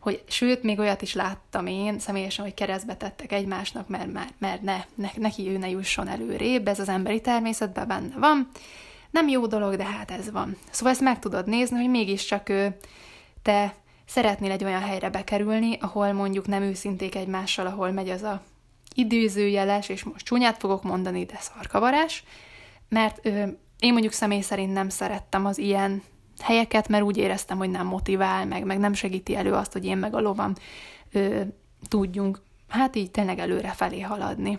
hogy 0.00 0.24
sőt, 0.28 0.62
még 0.62 0.78
olyat 0.78 1.02
is 1.02 1.14
láttam 1.14 1.66
én 1.66 1.98
személyesen, 1.98 2.44
hogy 2.44 2.54
keresztbe 2.54 2.96
tettek 2.96 3.32
egymásnak, 3.32 3.88
mert, 3.88 4.12
mert, 4.12 4.32
mert 4.38 4.62
ne, 4.62 4.84
ne, 4.94 5.08
neki 5.16 5.48
ő 5.48 5.58
ne 5.58 5.68
jusson 5.68 6.08
előrébb, 6.08 6.68
ez 6.68 6.80
az 6.80 6.88
emberi 6.88 7.20
természetben 7.20 7.88
benne 7.88 8.18
van. 8.18 8.48
Nem 9.10 9.28
jó 9.28 9.46
dolog, 9.46 9.76
de 9.76 9.84
hát 9.84 10.10
ez 10.10 10.30
van. 10.30 10.56
Szóval 10.70 10.92
ezt 10.92 11.00
meg 11.00 11.18
tudod 11.18 11.46
nézni, 11.46 11.76
hogy 11.76 11.90
mégiscsak 11.90 12.48
ő, 12.48 12.76
te 13.42 13.74
szeretnél 14.06 14.50
egy 14.50 14.64
olyan 14.64 14.80
helyre 14.80 15.10
bekerülni, 15.10 15.78
ahol 15.80 16.12
mondjuk 16.12 16.46
nem 16.46 16.62
őszinték 16.62 17.14
egymással, 17.14 17.66
ahol 17.66 17.90
megy 17.90 18.08
az 18.08 18.22
a 18.22 18.42
időzőjeles, 18.94 19.88
és 19.88 20.04
most 20.04 20.24
csúnyát 20.24 20.58
fogok 20.58 20.82
mondani, 20.82 21.24
de 21.24 21.36
szarkavarás, 21.40 22.24
mert 22.90 23.26
ö, 23.26 23.46
én 23.78 23.92
mondjuk 23.92 24.12
személy 24.12 24.40
szerint 24.40 24.72
nem 24.72 24.88
szerettem 24.88 25.46
az 25.46 25.58
ilyen 25.58 26.02
helyeket, 26.42 26.88
mert 26.88 27.04
úgy 27.04 27.16
éreztem, 27.16 27.58
hogy 27.58 27.70
nem 27.70 27.86
motivál, 27.86 28.46
meg, 28.46 28.64
meg 28.64 28.78
nem 28.78 28.92
segíti 28.92 29.36
elő 29.36 29.52
azt, 29.52 29.72
hogy 29.72 29.84
én 29.84 29.96
meg 29.96 30.14
a 30.14 30.20
lovam 30.20 30.52
ö, 31.12 31.40
tudjunk, 31.88 32.42
hát 32.68 32.96
így 32.96 33.10
tényleg 33.10 33.38
előre 33.38 33.68
felé 33.68 34.00
haladni. 34.00 34.58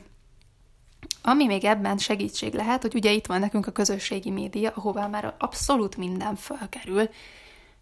Ami 1.22 1.46
még 1.46 1.64
ebben 1.64 1.98
segítség 1.98 2.54
lehet, 2.54 2.82
hogy 2.82 2.96
ugye 2.96 3.12
itt 3.12 3.26
van 3.26 3.40
nekünk 3.40 3.68
a 3.68 3.72
közösségi 3.72 4.30
média, 4.30 4.72
ahová 4.76 5.08
már 5.08 5.36
abszolút 5.38 5.98
minden 5.98 6.36
felkerül, 6.36 7.10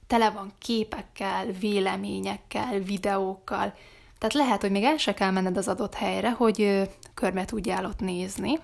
tele 0.08 0.30
van 0.30 0.52
képekkel, 0.58 1.46
véleményekkel, 1.60 2.80
videókkal, 2.80 3.74
tehát 4.18 4.34
lehet, 4.34 4.62
hogy 4.62 4.72
még 4.72 4.84
el 4.84 4.98
se 4.98 5.14
kell 5.14 5.32
menned 5.32 5.58
az 5.58 5.68
adott 5.68 5.94
helyre, 5.94 6.32
hogy 6.32 6.90
körbe 7.14 7.46
tudjál 7.46 7.86
ott 7.86 8.00
nézni, 8.00 8.60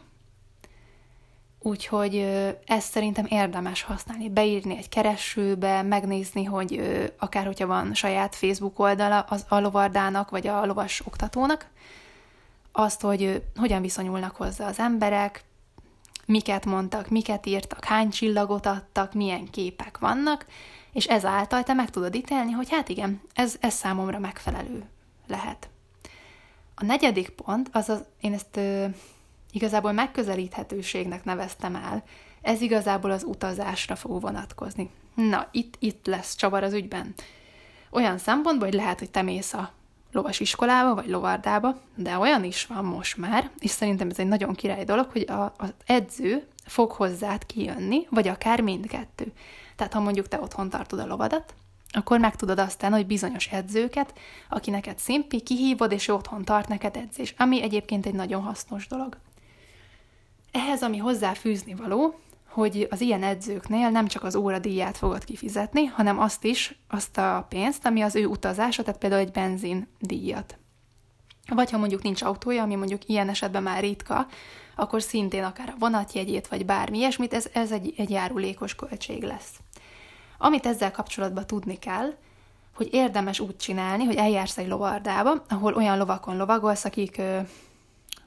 Úgyhogy 1.67 2.15
ezt 2.65 2.91
szerintem 2.91 3.25
érdemes 3.29 3.81
használni, 3.81 4.29
beírni 4.29 4.77
egy 4.77 4.89
keresőbe, 4.89 5.81
megnézni, 5.81 6.43
hogy 6.43 6.81
akár 7.19 7.45
hogyha 7.45 7.67
van 7.67 7.93
saját 7.93 8.35
Facebook 8.35 8.79
oldala 8.79 9.19
az 9.19 9.45
a 9.47 9.59
lovardának, 9.59 10.29
vagy 10.29 10.47
a 10.47 10.65
lovas 10.65 11.01
oktatónak, 11.05 11.69
azt, 12.71 13.01
hogy 13.01 13.43
hogyan 13.55 13.81
viszonyulnak 13.81 14.35
hozzá 14.35 14.67
az 14.67 14.79
emberek, 14.79 15.43
miket 16.25 16.65
mondtak, 16.65 17.09
miket 17.09 17.45
írtak, 17.45 17.85
hány 17.85 18.09
csillagot 18.09 18.65
adtak, 18.65 19.13
milyen 19.13 19.49
képek 19.49 19.97
vannak, 19.97 20.45
és 20.91 21.05
ezáltal 21.05 21.63
te 21.63 21.73
meg 21.73 21.89
tudod 21.89 22.15
ítélni, 22.15 22.51
hogy 22.51 22.69
hát 22.69 22.89
igen, 22.89 23.21
ez, 23.33 23.55
ez 23.59 23.73
számomra 23.73 24.19
megfelelő 24.19 24.83
lehet. 25.27 25.69
A 26.75 26.83
negyedik 26.85 27.29
pont, 27.29 27.69
az 27.71 28.03
én 28.21 28.33
ezt 28.33 28.59
igazából 29.55 29.91
megközelíthetőségnek 29.91 31.23
neveztem 31.23 31.75
el, 31.75 32.03
ez 32.41 32.61
igazából 32.61 33.11
az 33.11 33.23
utazásra 33.23 33.95
fog 33.95 34.21
vonatkozni. 34.21 34.89
Na, 35.15 35.47
itt, 35.51 35.75
itt 35.79 36.05
lesz 36.05 36.35
csavar 36.35 36.63
az 36.63 36.73
ügyben. 36.73 37.13
Olyan 37.89 38.17
szempontból, 38.17 38.67
hogy 38.67 38.77
lehet, 38.77 38.99
hogy 38.99 39.09
te 39.09 39.21
mész 39.21 39.53
a 39.53 39.71
lovas 40.11 40.39
iskolába, 40.39 40.95
vagy 40.95 41.07
lovardába, 41.07 41.79
de 41.95 42.17
olyan 42.17 42.43
is 42.43 42.65
van 42.65 42.85
most 42.85 43.17
már, 43.17 43.51
és 43.59 43.69
szerintem 43.69 44.09
ez 44.09 44.19
egy 44.19 44.27
nagyon 44.27 44.53
király 44.53 44.83
dolog, 44.83 45.09
hogy 45.11 45.29
a, 45.29 45.53
az 45.57 45.73
edző 45.85 46.47
fog 46.65 46.91
hozzád 46.91 47.45
kijönni, 47.45 48.07
vagy 48.09 48.27
akár 48.27 48.61
mindkettő. 48.61 49.31
Tehát 49.75 49.93
ha 49.93 49.99
mondjuk 49.99 50.27
te 50.27 50.39
otthon 50.39 50.69
tartod 50.69 50.99
a 50.99 51.05
lovadat, 51.05 51.53
akkor 51.91 52.19
meg 52.19 52.35
tudod 52.35 52.59
aztán, 52.59 52.91
hogy 52.91 53.05
bizonyos 53.05 53.47
edzőket, 53.47 54.13
aki 54.49 54.69
neked 54.69 54.97
szimpi, 54.97 55.41
kihívod, 55.41 55.91
és 55.91 56.07
otthon 56.07 56.43
tart 56.43 56.67
neked 56.67 56.95
edzés, 56.95 57.33
ami 57.37 57.61
egyébként 57.61 58.05
egy 58.05 58.13
nagyon 58.13 58.41
hasznos 58.41 58.87
dolog. 58.87 59.17
Ehhez, 60.55 60.83
ami 60.83 60.97
hozzáfűzni 60.97 61.73
való, 61.73 62.19
hogy 62.49 62.87
az 62.91 63.01
ilyen 63.01 63.23
edzőknél 63.23 63.89
nem 63.89 64.07
csak 64.07 64.23
az 64.23 64.35
óradíját 64.35 64.97
fogod 64.97 65.23
kifizetni, 65.23 65.85
hanem 65.85 66.19
azt 66.19 66.43
is, 66.43 66.79
azt 66.87 67.17
a 67.17 67.45
pénzt, 67.49 67.85
ami 67.85 68.01
az 68.01 68.15
ő 68.15 68.25
utazása, 68.25 68.83
tehát 68.83 68.99
például 68.99 69.21
egy 69.21 69.31
benzin 69.31 69.87
díjat. 69.99 70.57
Vagy 71.47 71.71
ha 71.71 71.77
mondjuk 71.77 72.01
nincs 72.01 72.21
autója, 72.21 72.63
ami 72.63 72.75
mondjuk 72.75 73.05
ilyen 73.05 73.29
esetben 73.29 73.63
már 73.63 73.81
ritka, 73.81 74.27
akkor 74.75 75.01
szintén 75.01 75.43
akár 75.43 75.69
a 75.69 75.79
vonatjegyét, 75.79 76.47
vagy 76.47 76.65
bármi 76.65 76.97
ilyesmit, 76.97 77.33
ez, 77.33 77.47
ez 77.53 77.71
egy, 77.71 77.93
egy 77.97 78.09
járulékos 78.09 78.75
költség 78.75 79.23
lesz. 79.23 79.51
Amit 80.37 80.65
ezzel 80.65 80.91
kapcsolatban 80.91 81.47
tudni 81.47 81.79
kell, 81.79 82.13
hogy 82.75 82.89
érdemes 82.91 83.39
úgy 83.39 83.57
csinálni, 83.57 84.03
hogy 84.03 84.15
eljársz 84.15 84.57
egy 84.57 84.67
lovardába, 84.67 85.43
ahol 85.49 85.73
olyan 85.73 85.97
lovakon 85.97 86.37
lovagolsz, 86.37 86.85
akik, 86.85 87.21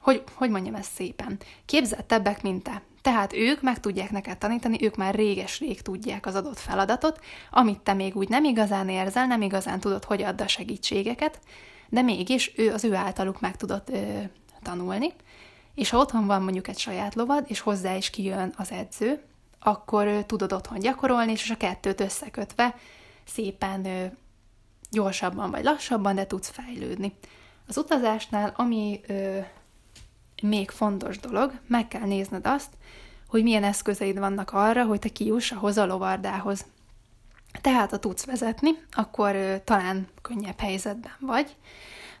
hogy, 0.01 0.23
hogy 0.33 0.49
mondjam 0.49 0.75
ezt 0.75 0.91
szépen, 0.91 1.37
képzettebbek, 1.65 2.41
mint 2.41 2.63
te. 2.63 2.81
Tehát 3.01 3.33
ők 3.33 3.61
meg 3.61 3.79
tudják 3.79 4.11
neked 4.11 4.37
tanítani, 4.37 4.83
ők 4.83 4.95
már 4.95 5.15
réges-rég 5.15 5.81
tudják 5.81 6.25
az 6.25 6.35
adott 6.35 6.59
feladatot, 6.59 7.19
amit 7.51 7.79
te 7.79 7.93
még 7.93 8.15
úgy 8.15 8.29
nem 8.29 8.43
igazán 8.43 8.89
érzel, 8.89 9.27
nem 9.27 9.41
igazán 9.41 9.79
tudod, 9.79 10.03
hogy 10.03 10.21
add 10.21 10.41
a 10.41 10.47
segítségeket, 10.47 11.39
de 11.89 12.01
mégis 12.01 12.51
ő 12.55 12.73
az 12.73 12.83
ő 12.83 12.93
általuk 12.95 13.39
meg 13.39 13.55
tudod 13.55 13.83
ö, 13.85 14.19
tanulni. 14.61 15.13
És 15.75 15.89
ha 15.89 15.97
otthon 15.97 16.25
van 16.25 16.41
mondjuk 16.41 16.67
egy 16.67 16.77
saját 16.77 17.15
lovad, 17.15 17.45
és 17.47 17.59
hozzá 17.59 17.95
is 17.95 18.09
kijön 18.09 18.53
az 18.57 18.71
edző, 18.71 19.21
akkor 19.59 20.07
ö, 20.07 20.19
tudod 20.25 20.53
otthon 20.53 20.79
gyakorolni, 20.79 21.31
és 21.31 21.49
a 21.49 21.57
kettőt 21.57 21.99
összekötve 21.99 22.75
szépen 23.25 23.85
ö, 23.85 24.05
gyorsabban 24.91 25.51
vagy 25.51 25.63
lassabban, 25.63 26.15
de 26.15 26.27
tudsz 26.27 26.49
fejlődni. 26.49 27.13
Az 27.67 27.77
utazásnál, 27.77 28.53
ami 28.55 28.99
ö, 29.07 29.39
még 30.41 30.69
fontos 30.69 31.19
dolog, 31.19 31.51
meg 31.67 31.87
kell 31.87 32.07
nézned 32.07 32.47
azt, 32.47 32.69
hogy 33.27 33.43
milyen 33.43 33.63
eszközeid 33.63 34.19
vannak 34.19 34.51
arra, 34.53 34.85
hogy 34.85 34.99
te 34.99 35.09
kijuss 35.09 35.51
ahhoz 35.51 35.77
a 35.77 35.85
lovardához. 35.85 36.65
Tehát, 37.61 37.89
ha 37.89 37.99
tudsz 37.99 38.25
vezetni, 38.25 38.69
akkor 38.91 39.35
ö, 39.35 39.55
talán 39.63 40.07
könnyebb 40.21 40.59
helyzetben 40.59 41.11
vagy, 41.19 41.55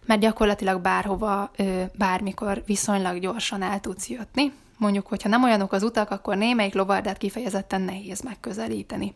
mert 0.05 0.19
gyakorlatilag 0.19 0.81
bárhova, 0.81 1.51
ö, 1.55 1.83
bármikor 1.97 2.63
viszonylag 2.65 3.19
gyorsan 3.19 3.61
el 3.61 3.79
tudsz 3.79 4.09
jutni. 4.09 4.53
Mondjuk, 4.77 5.07
hogyha 5.07 5.29
nem 5.29 5.43
olyanok 5.43 5.71
az 5.71 5.83
utak, 5.83 6.11
akkor 6.11 6.37
némelyik 6.37 6.73
lovardát 6.73 7.17
kifejezetten 7.17 7.81
nehéz 7.81 8.21
megközelíteni. 8.21 9.13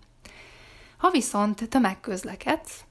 Ha 0.98 1.10
viszont 1.10 1.70
tömegközlekedsz, 1.70 2.84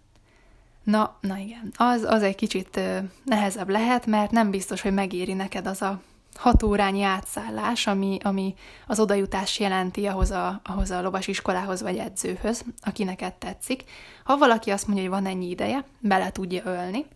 Na, 0.82 1.16
na 1.20 1.36
igen, 1.36 1.72
az, 1.76 2.02
az 2.02 2.22
egy 2.22 2.34
kicsit 2.34 2.80
nehezebb 3.24 3.68
lehet, 3.68 4.06
mert 4.06 4.30
nem 4.30 4.50
biztos, 4.50 4.80
hogy 4.80 4.92
megéri 4.92 5.32
neked 5.32 5.66
az 5.66 5.82
a 5.82 6.00
hat 6.34 6.62
órányi 6.62 7.02
átszállás, 7.02 7.86
ami, 7.86 8.18
ami 8.22 8.54
az 8.86 9.00
odajutás 9.00 9.60
jelenti 9.60 10.06
ahhoz 10.06 10.30
a, 10.30 10.60
ahhoz 10.64 10.90
a 10.90 11.02
lovas 11.02 11.26
iskolához 11.26 11.82
vagy 11.82 11.96
edzőhöz, 11.96 12.64
aki 12.80 13.04
neked 13.04 13.32
tetszik. 13.32 13.84
Ha 14.24 14.36
valaki 14.36 14.70
azt 14.70 14.86
mondja, 14.86 15.04
hogy 15.04 15.12
van 15.12 15.26
ennyi 15.26 15.48
ideje, 15.48 15.84
bele 15.98 16.32
tudja 16.32 16.62
ölni, 16.64 17.06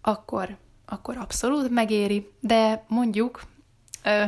akkor, 0.00 0.56
akkor 0.86 1.16
abszolút 1.16 1.70
megéri, 1.70 2.30
de 2.40 2.84
mondjuk 2.88 3.42
ö, 4.04 4.24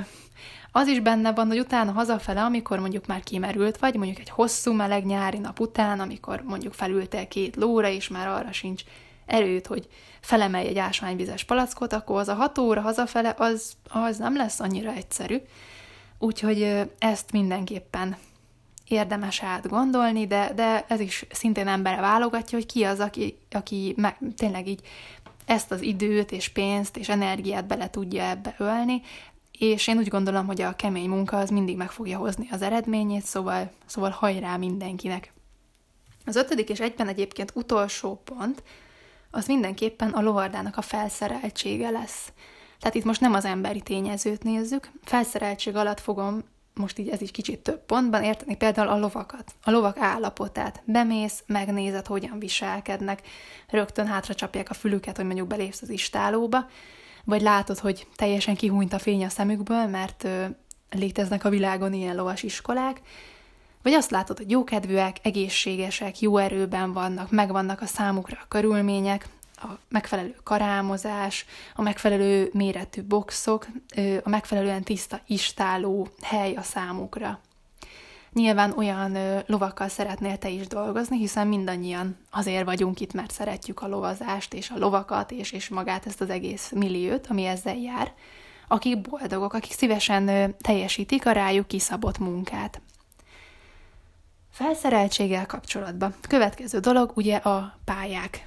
az 0.76 0.86
is 0.86 1.00
benne 1.00 1.32
van, 1.32 1.46
hogy 1.46 1.58
utána 1.58 1.92
hazafele, 1.92 2.42
amikor 2.42 2.78
mondjuk 2.78 3.06
már 3.06 3.22
kimerült 3.22 3.78
vagy, 3.78 3.94
mondjuk 3.94 4.18
egy 4.18 4.28
hosszú 4.28 4.72
meleg 4.72 5.04
nyári 5.04 5.38
nap 5.38 5.60
után, 5.60 6.00
amikor 6.00 6.42
mondjuk 6.42 6.72
felültél 6.72 7.28
két 7.28 7.56
lóra, 7.56 7.88
és 7.88 8.08
már 8.08 8.28
arra 8.28 8.52
sincs 8.52 8.82
erőt, 9.26 9.66
hogy 9.66 9.88
felemelj 10.20 10.66
egy 10.66 10.78
ásványvizes 10.78 11.44
palackot, 11.44 11.92
akkor 11.92 12.20
az 12.20 12.28
a 12.28 12.34
hat 12.34 12.58
óra 12.58 12.80
hazafele, 12.80 13.34
az, 13.38 13.72
az 13.88 14.16
nem 14.16 14.36
lesz 14.36 14.60
annyira 14.60 14.92
egyszerű. 14.92 15.36
Úgyhogy 16.18 16.90
ezt 16.98 17.32
mindenképpen 17.32 18.16
érdemes 18.88 19.42
átgondolni, 19.42 20.26
de, 20.26 20.52
de 20.54 20.84
ez 20.88 21.00
is 21.00 21.26
szintén 21.30 21.68
embere 21.68 22.00
válogatja, 22.00 22.58
hogy 22.58 22.66
ki 22.66 22.84
az, 22.84 23.00
aki, 23.00 23.38
aki 23.50 23.94
meg, 23.96 24.18
tényleg 24.36 24.68
így 24.68 24.80
ezt 25.44 25.70
az 25.70 25.82
időt 25.82 26.32
és 26.32 26.48
pénzt 26.48 26.96
és 26.96 27.08
energiát 27.08 27.66
bele 27.66 27.90
tudja 27.90 28.22
ebbe 28.22 28.54
ölni, 28.58 29.02
és 29.58 29.86
én 29.86 29.98
úgy 29.98 30.08
gondolom, 30.08 30.46
hogy 30.46 30.60
a 30.60 30.76
kemény 30.76 31.08
munka 31.08 31.38
az 31.38 31.50
mindig 31.50 31.76
meg 31.76 31.90
fogja 31.90 32.18
hozni 32.18 32.48
az 32.50 32.62
eredményét, 32.62 33.24
szóval, 33.24 33.70
szóval 33.86 34.10
hajrá 34.10 34.56
mindenkinek. 34.56 35.32
Az 36.24 36.36
ötödik 36.36 36.68
és 36.68 36.80
egyben 36.80 37.08
egyébként 37.08 37.52
utolsó 37.54 38.22
pont, 38.24 38.62
az 39.30 39.46
mindenképpen 39.46 40.10
a 40.10 40.22
lovardának 40.22 40.76
a 40.76 40.82
felszereltsége 40.82 41.90
lesz. 41.90 42.32
Tehát 42.78 42.94
itt 42.94 43.04
most 43.04 43.20
nem 43.20 43.34
az 43.34 43.44
emberi 43.44 43.80
tényezőt 43.80 44.42
nézzük, 44.42 44.90
felszereltség 45.02 45.76
alatt 45.76 46.00
fogom 46.00 46.42
most 46.74 46.98
így 46.98 47.08
ez 47.08 47.20
is 47.20 47.30
kicsit 47.30 47.58
több 47.58 47.84
pontban 47.86 48.22
érteni 48.22 48.56
például 48.56 48.88
a 48.88 48.98
lovakat, 48.98 49.54
a 49.62 49.70
lovak 49.70 49.98
állapotát. 49.98 50.82
Bemész, 50.84 51.42
megnézed, 51.46 52.06
hogyan 52.06 52.38
viselkednek, 52.38 53.20
rögtön 53.68 54.06
hátra 54.06 54.34
csapják 54.34 54.70
a 54.70 54.74
fülüket, 54.74 55.16
hogy 55.16 55.24
mondjuk 55.24 55.46
belépsz 55.46 55.82
az 55.82 55.88
istálóba, 55.88 56.66
vagy 57.24 57.42
látod, 57.42 57.78
hogy 57.78 58.06
teljesen 58.16 58.56
kihúnyt 58.56 58.92
a 58.92 58.98
fény 58.98 59.24
a 59.24 59.28
szemükből, 59.28 59.86
mert 59.86 60.24
ö, 60.24 60.44
léteznek 60.90 61.44
a 61.44 61.48
világon 61.48 61.92
ilyen 61.92 62.16
lovas 62.16 62.42
iskolák, 62.42 63.00
vagy 63.82 63.92
azt 63.92 64.10
látod, 64.10 64.36
hogy 64.36 64.50
jókedvűek, 64.50 65.16
egészségesek, 65.22 66.20
jó 66.20 66.36
erőben 66.36 66.92
vannak, 66.92 67.30
megvannak 67.30 67.80
a 67.80 67.86
számukra 67.86 68.38
a 68.42 68.48
körülmények, 68.48 69.28
a 69.56 69.66
megfelelő 69.88 70.36
karámozás, 70.42 71.46
a 71.74 71.82
megfelelő 71.82 72.50
méretű 72.52 73.02
boxok, 73.02 73.66
a 74.22 74.28
megfelelően 74.28 74.82
tiszta 74.82 75.20
istáló 75.26 76.08
hely 76.22 76.54
a 76.54 76.62
számukra. 76.62 77.40
Nyilván 78.34 78.72
olyan 78.76 79.14
ö, 79.14 79.38
lovakkal 79.46 79.88
szeretnél 79.88 80.36
te 80.36 80.48
is 80.48 80.66
dolgozni, 80.66 81.18
hiszen 81.18 81.46
mindannyian 81.46 82.16
azért 82.30 82.64
vagyunk 82.64 83.00
itt, 83.00 83.12
mert 83.12 83.30
szeretjük 83.30 83.82
a 83.82 83.88
lovazást, 83.88 84.54
és 84.54 84.70
a 84.70 84.78
lovakat, 84.78 85.30
és, 85.30 85.52
és 85.52 85.68
magát 85.68 86.06
ezt 86.06 86.20
az 86.20 86.30
egész 86.30 86.70
milliót, 86.70 87.26
ami 87.26 87.44
ezzel 87.44 87.76
jár, 87.76 88.12
akik 88.68 89.00
boldogok, 89.00 89.52
akik 89.52 89.72
szívesen 89.72 90.28
ö, 90.28 90.48
teljesítik 90.60 91.26
a 91.26 91.32
rájuk 91.32 91.66
kiszabott 91.66 92.18
munkát. 92.18 92.80
Felszereltséggel 94.50 95.46
kapcsolatban. 95.46 96.14
Következő 96.28 96.78
dolog 96.78 97.12
ugye 97.14 97.36
a 97.36 97.78
pályák. 97.84 98.46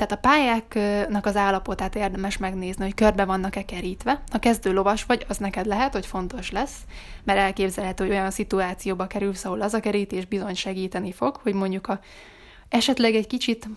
Tehát 0.00 0.24
a 0.24 0.28
pályáknak 0.28 1.26
az 1.26 1.36
állapotát 1.36 1.94
érdemes 1.94 2.36
megnézni, 2.36 2.84
hogy 2.84 2.94
körbe 2.94 3.24
vannak-e 3.24 3.64
kerítve. 3.64 4.22
Ha 4.30 4.38
kezdő 4.38 4.72
lovas 4.72 5.04
vagy, 5.04 5.24
az 5.28 5.36
neked 5.36 5.66
lehet, 5.66 5.92
hogy 5.92 6.06
fontos 6.06 6.50
lesz, 6.50 6.76
mert 7.24 7.38
elképzelhető, 7.38 8.04
hogy 8.04 8.12
olyan 8.12 8.30
szituációba 8.30 9.06
kerülsz, 9.06 9.44
ahol 9.44 9.60
az 9.60 9.74
a 9.74 9.80
kerítés 9.80 10.24
bizony 10.24 10.54
segíteni 10.54 11.12
fog, 11.12 11.36
hogy 11.36 11.54
mondjuk 11.54 11.86
a, 11.86 12.00
esetleg 12.68 13.14
egy 13.14 13.26
kicsit 13.26 13.68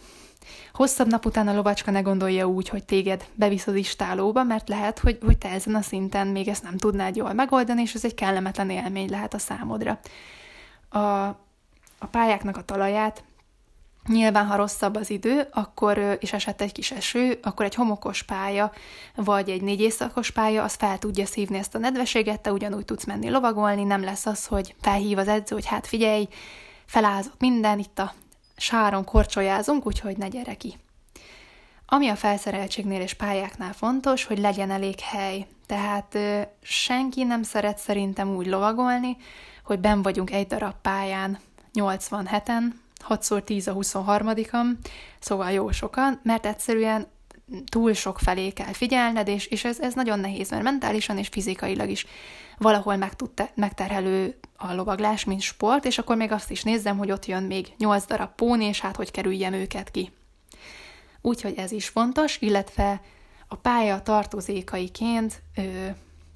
hosszabb 0.74 1.08
nap 1.08 1.26
után 1.26 1.48
a 1.48 1.54
lovacska 1.54 1.92
ne 1.92 2.02
gondolja 2.02 2.48
úgy, 2.48 2.70
hogy 2.70 2.84
téged 2.84 3.26
bevisz 3.36 3.68
az 3.68 3.76
istálóba, 3.76 4.44
mert 4.44 4.70
lehet, 4.70 5.00
hogy, 5.00 5.18
hogy 5.26 5.38
te 5.38 5.50
ezen 5.50 5.76
a 5.76 5.82
szinten 5.82 6.28
még 6.28 6.48
ezt 6.48 6.64
nem 6.64 6.78
tudnád 6.78 7.16
jól 7.16 7.34
megoldani, 7.34 7.82
és 7.82 7.94
ez 7.94 8.06
egy 8.06 8.16
kellemetlen 8.16 8.70
élmény 8.70 9.10
lehet 9.10 9.34
a 9.34 9.40
számodra. 9.40 10.00
A, 10.90 11.00
a 11.98 12.06
pályáknak 12.12 12.58
a 12.58 12.66
talaját 12.66 13.24
Nyilván, 14.08 14.46
ha 14.46 14.56
rosszabb 14.56 14.96
az 14.96 15.10
idő, 15.10 15.48
akkor, 15.52 16.18
és 16.20 16.34
esett 16.34 16.62
egy 16.62 16.72
kis 16.72 16.92
eső, 16.92 17.40
akkor 17.42 17.66
egy 17.66 17.76
homokos 17.76 18.24
pálya, 18.24 18.72
vagy 19.16 19.50
egy 19.50 19.62
négy 19.62 19.82
éjszakos 19.82 20.32
pálya, 20.32 20.64
az 20.64 20.74
fel 20.74 20.98
tudja 20.98 21.26
szívni 21.26 21.58
ezt 21.58 21.76
a 21.76 21.78
nedveséget, 21.78 22.42
te 22.42 22.52
ugyanúgy 22.52 22.86
tudsz 22.86 23.06
menni 23.06 23.30
lovagolni, 23.30 23.84
nem 23.84 24.04
lesz 24.04 24.26
az, 24.26 24.46
hogy 24.46 24.76
felhív 24.82 25.18
az 25.18 25.28
edző, 25.28 25.56
hogy 25.56 25.66
hát 25.66 25.88
figyelj, 25.88 26.28
felázott 26.86 27.40
minden, 27.40 27.80
itt 27.80 28.00
a 28.00 28.14
sáron 28.58 29.04
korcsolyázunk, 29.04 29.86
úgyhogy 29.86 30.18
ne 30.18 30.28
gyere 30.28 30.54
ki. 30.54 30.78
Ami 31.86 32.08
a 32.08 32.16
felszereltségnél 32.16 33.02
és 33.02 33.14
pályáknál 33.14 33.74
fontos, 33.74 34.26
hogy 34.26 34.38
legyen 34.40 34.72
elég 34.72 35.00
hely. 35.00 35.48
Tehát 35.66 36.16
ö, 36.16 36.42
senki 36.62 37.24
nem 37.24 37.44
szeret 37.44 37.78
szerintem 37.78 38.36
úgy 38.36 38.48
lovagolni, 38.48 39.18
hogy 39.64 39.80
ben 39.80 40.02
vagyunk 40.02 40.32
egy 40.32 40.48
darab 40.48 40.76
pályán 40.82 41.40
87-en, 41.74 42.64
6x10 43.10 43.70
a 43.70 43.72
23 43.72 44.34
szóval 45.20 45.52
jó 45.52 45.72
sokan, 45.72 46.20
mert 46.24 46.46
egyszerűen 46.46 47.08
túl 47.66 47.94
sok 47.94 48.20
felé 48.20 48.50
kell 48.50 48.74
figyelned, 48.74 49.28
és, 49.28 49.46
és 49.46 49.64
ez, 49.64 49.80
ez 49.80 49.94
nagyon 49.94 50.20
nehéz, 50.20 50.50
mert 50.50 50.64
mentálisan 50.64 51.18
és 51.18 51.28
fizikailag 51.28 51.90
is 51.90 52.06
valahol 52.58 52.96
meg 52.96 53.16
tud 53.16 53.32
te, 53.32 53.52
megterhelő 53.56 54.38
a 54.58 54.74
lovaglás, 54.74 55.24
mint 55.24 55.42
sport, 55.42 55.86
és 55.86 55.98
akkor 55.98 56.16
még 56.16 56.32
azt 56.32 56.52
is 56.52 56.64
nézzem, 56.64 56.98
hogy 56.98 57.12
ott 57.12 57.26
jön 57.26 57.44
még 57.44 57.68
8 57.78 58.06
darab 58.06 58.36
póni, 58.36 58.66
és 58.66 58.80
hát 58.80 58.96
hogy 58.96 59.12
kerüljem 59.12 59.54
őket 59.54 59.92
ki. 59.92 60.12
Úgyhogy 61.22 61.58
ez 61.58 61.72
is 61.72 61.88
fontos, 61.88 62.38
illetve 62.42 63.02
a 63.48 63.56
pálya 63.56 64.02
tartozékaiként 64.02 65.42
ö, 65.56 65.62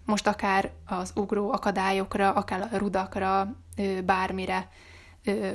most 0.06 0.28
akár 0.28 0.72
az 0.86 1.12
ugró 1.16 1.52
akadályokra, 1.52 2.32
akár 2.32 2.70
a 2.72 2.78
rudakra, 2.78 3.56
ö, 3.78 4.02
bármire 4.02 4.70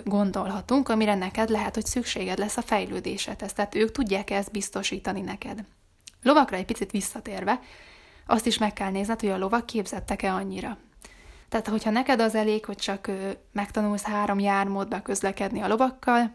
gondolhatunk, 0.05 0.89
amire 0.89 1.15
neked 1.15 1.49
lehet, 1.49 1.75
hogy 1.75 1.87
szükséged 1.87 2.39
lesz 2.39 2.57
a 2.57 2.63
fejlődésedhez. 2.63 3.53
Tehát 3.53 3.75
ők 3.75 3.91
tudják 3.91 4.31
ezt 4.31 4.51
biztosítani 4.51 5.21
neked. 5.21 5.65
Lovakra 6.23 6.57
egy 6.57 6.65
picit 6.65 6.91
visszatérve, 6.91 7.61
azt 8.27 8.47
is 8.47 8.59
meg 8.59 8.73
kell 8.73 8.91
nézned, 8.91 9.21
hogy 9.21 9.31
a 9.31 9.39
lovak 9.39 9.67
képzettek-e 9.67 10.33
annyira. 10.33 10.79
Tehát, 11.49 11.69
hogyha 11.69 11.91
neked 11.91 12.21
az 12.21 12.35
elég, 12.35 12.65
hogy 12.65 12.77
csak 12.77 13.11
megtanulsz 13.53 14.03
három 14.03 14.39
jármódba 14.39 15.01
közlekedni 15.01 15.61
a 15.61 15.69
lovakkal, 15.69 16.35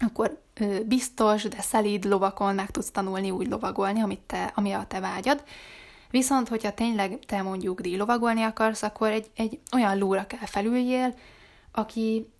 akkor 0.00 0.42
biztos, 0.86 1.42
de 1.42 1.60
szelíd 1.60 2.04
lovakon 2.04 2.54
meg 2.54 2.70
tudsz 2.70 2.90
tanulni 2.90 3.30
úgy 3.30 3.48
lovagolni, 3.48 4.00
amit 4.00 4.20
te, 4.20 4.52
ami 4.54 4.72
a 4.72 4.84
te 4.88 5.00
vágyad. 5.00 5.44
Viszont, 6.10 6.48
hogyha 6.48 6.74
tényleg 6.74 7.18
te 7.26 7.42
mondjuk 7.42 7.80
díj 7.80 7.96
lovagolni 7.96 8.42
akarsz, 8.42 8.82
akkor 8.82 9.08
egy, 9.08 9.30
egy 9.36 9.58
olyan 9.72 9.98
lóra 9.98 10.26
kell 10.26 10.46
felüljél, 10.46 11.14
aki 11.72 12.32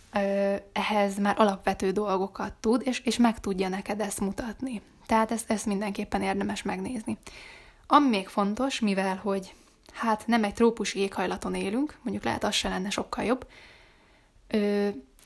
ehhez 0.72 1.18
már 1.18 1.34
alapvető 1.38 1.90
dolgokat 1.90 2.52
tud, 2.52 2.82
és, 2.84 3.00
és 3.00 3.16
meg 3.16 3.40
tudja 3.40 3.68
neked 3.68 4.00
ezt 4.00 4.20
mutatni. 4.20 4.82
Tehát 5.06 5.30
ezt, 5.30 5.50
ezt 5.50 5.66
mindenképpen 5.66 6.22
érdemes 6.22 6.62
megnézni. 6.62 7.18
Ami 7.86 8.08
még 8.08 8.28
fontos, 8.28 8.80
mivel 8.80 9.16
hogy 9.16 9.54
hát 9.92 10.26
nem 10.26 10.44
egy 10.44 10.54
trópusi 10.54 10.98
éghajlaton 10.98 11.54
élünk, 11.54 11.98
mondjuk 12.02 12.24
lehet 12.24 12.44
az 12.44 12.54
se 12.54 12.68
lenne 12.68 12.90
sokkal 12.90 13.24
jobb, 13.24 13.46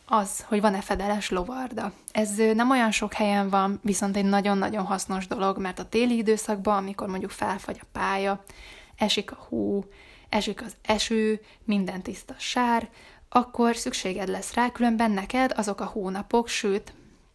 az, 0.07 0.45
hogy 0.45 0.61
van-e 0.61 0.81
fedeles 0.81 1.31
lovarda. 1.31 1.93
Ez 2.13 2.37
nem 2.55 2.71
olyan 2.71 2.91
sok 2.91 3.13
helyen 3.13 3.51
van, 3.51 3.81
viszont 3.83 4.17
egy 4.17 4.25
nagyon-nagyon 4.25 4.85
hasznos 4.85 5.27
dolog, 5.27 5.59
mert 5.59 5.79
a 5.79 5.89
téli 5.89 6.17
időszakban, 6.17 6.77
amikor 6.77 7.09
mondjuk 7.09 7.31
felfagy 7.31 7.79
a 7.81 7.87
pálya, 7.93 8.45
esik 8.97 9.33
a 9.33 9.47
hó, 9.49 9.85
esik 10.29 10.63
az 10.63 10.77
eső, 10.83 11.41
minden 11.65 12.03
tiszta 12.03 12.35
sár, 12.39 12.89
akkor 13.29 13.77
szükséged 13.77 14.29
lesz 14.29 14.55
rá, 14.55 14.71
különben 14.71 15.11
neked 15.11 15.53
azok 15.57 15.81
a 15.81 15.85
hónapok, 15.85 16.49
sőt, 16.49 16.93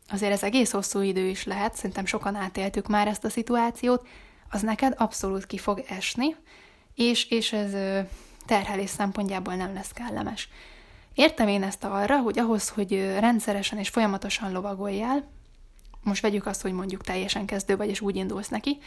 azért 0.10 0.32
ez 0.32 0.44
egész 0.44 0.72
hosszú 0.72 1.02
idő 1.02 1.28
is 1.28 1.44
lehet, 1.44 1.76
szerintem 1.76 2.06
sokan 2.06 2.36
átéltük 2.36 2.88
már 2.88 3.08
ezt 3.08 3.24
a 3.24 3.30
szituációt, 3.30 4.08
az 4.50 4.62
neked 4.62 4.94
abszolút 4.98 5.46
ki 5.46 5.58
fog 5.58 5.84
esni, 5.88 6.36
és, 6.96 7.30
és 7.30 7.54
ez 7.54 7.72
terhelés 8.46 8.90
szempontjából 8.90 9.56
nem 9.56 9.74
lesz 9.74 9.92
kellemes. 9.92 10.50
Értem 11.14 11.48
én 11.48 11.64
ezt 11.64 11.84
arra, 11.84 12.20
hogy 12.20 12.40
ahhoz, 12.40 12.70
hogy 12.70 12.92
rendszeresen 13.20 13.78
és 13.78 13.90
folyamatosan 13.90 14.52
lovagoljál, 14.52 15.28
most 16.04 16.22
vegyük 16.22 16.46
azt, 16.46 16.62
hogy 16.62 16.72
mondjuk 16.72 17.04
teljesen 17.04 17.46
kezdő 17.46 17.78
vagy, 17.78 17.90
és 17.90 18.02
úgy 18.02 18.16
indulsz 18.16 18.48
neki, 18.50 18.78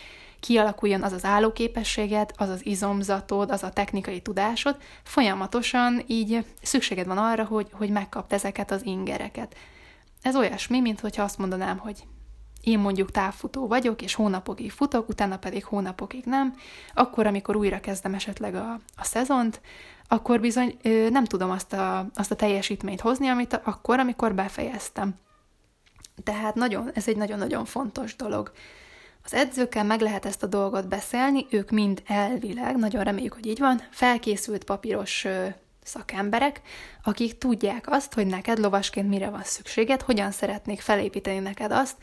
kialakuljon 0.41 1.03
az 1.03 1.13
az 1.13 1.25
állóképességed, 1.25 2.31
az 2.37 2.49
az 2.49 2.67
izomzatod, 2.67 3.51
az 3.51 3.63
a 3.63 3.71
technikai 3.71 4.21
tudásod, 4.21 4.77
folyamatosan 5.03 6.03
így 6.07 6.45
szükséged 6.63 7.07
van 7.07 7.19
arra, 7.19 7.45
hogy, 7.45 7.69
hogy 7.73 7.91
megkapt 7.91 8.33
ezeket 8.33 8.71
az 8.71 8.85
ingereket. 8.85 9.57
Ez 10.23 10.37
olyasmi, 10.37 10.81
mint 10.81 11.01
hogyha 11.01 11.23
azt 11.23 11.39
mondanám, 11.39 11.79
hogy 11.79 12.05
én 12.61 12.79
mondjuk 12.79 13.11
távfutó 13.11 13.67
vagyok, 13.67 14.03
és 14.03 14.15
hónapokig 14.15 14.71
futok, 14.71 15.09
utána 15.09 15.37
pedig 15.37 15.65
hónapokig 15.65 16.25
nem, 16.25 16.55
akkor, 16.95 17.27
amikor 17.27 17.57
újra 17.57 17.81
kezdem 17.81 18.15
esetleg 18.15 18.55
a, 18.55 18.81
a 18.97 19.05
szezont, 19.05 19.61
akkor 20.09 20.41
bizony 20.41 20.77
ö, 20.83 21.09
nem 21.11 21.25
tudom 21.25 21.51
azt 21.51 21.73
a, 21.73 22.07
azt 22.15 22.31
a 22.31 22.37
teljesítményt 22.37 23.01
hozni, 23.01 23.29
amit 23.29 23.61
akkor, 23.65 23.99
amikor 23.99 24.35
befejeztem. 24.35 25.15
Tehát 26.23 26.55
nagyon, 26.55 26.91
ez 26.95 27.09
egy 27.09 27.17
nagyon-nagyon 27.17 27.65
fontos 27.65 28.17
dolog. 28.17 28.53
Az 29.25 29.35
edzőkkel 29.35 29.85
meg 29.85 30.01
lehet 30.01 30.25
ezt 30.25 30.43
a 30.43 30.47
dolgot 30.47 30.89
beszélni, 30.89 31.47
ők 31.51 31.71
mind 31.71 32.03
elvileg, 32.07 32.77
nagyon 32.77 33.05
reméljük, 33.05 33.33
hogy 33.33 33.47
így 33.47 33.59
van, 33.59 33.83
felkészült 33.91 34.65
papíros 34.65 35.27
szakemberek, 35.83 36.61
akik 37.03 37.39
tudják 37.39 37.91
azt, 37.91 38.15
hogy 38.15 38.27
neked 38.27 38.59
lovasként 38.59 39.09
mire 39.09 39.31
van 39.31 39.43
szükséged, 39.43 40.03
hogyan 40.03 40.31
szeretnék 40.31 40.81
felépíteni 40.81 41.39
neked 41.39 41.73
azt, 41.73 41.97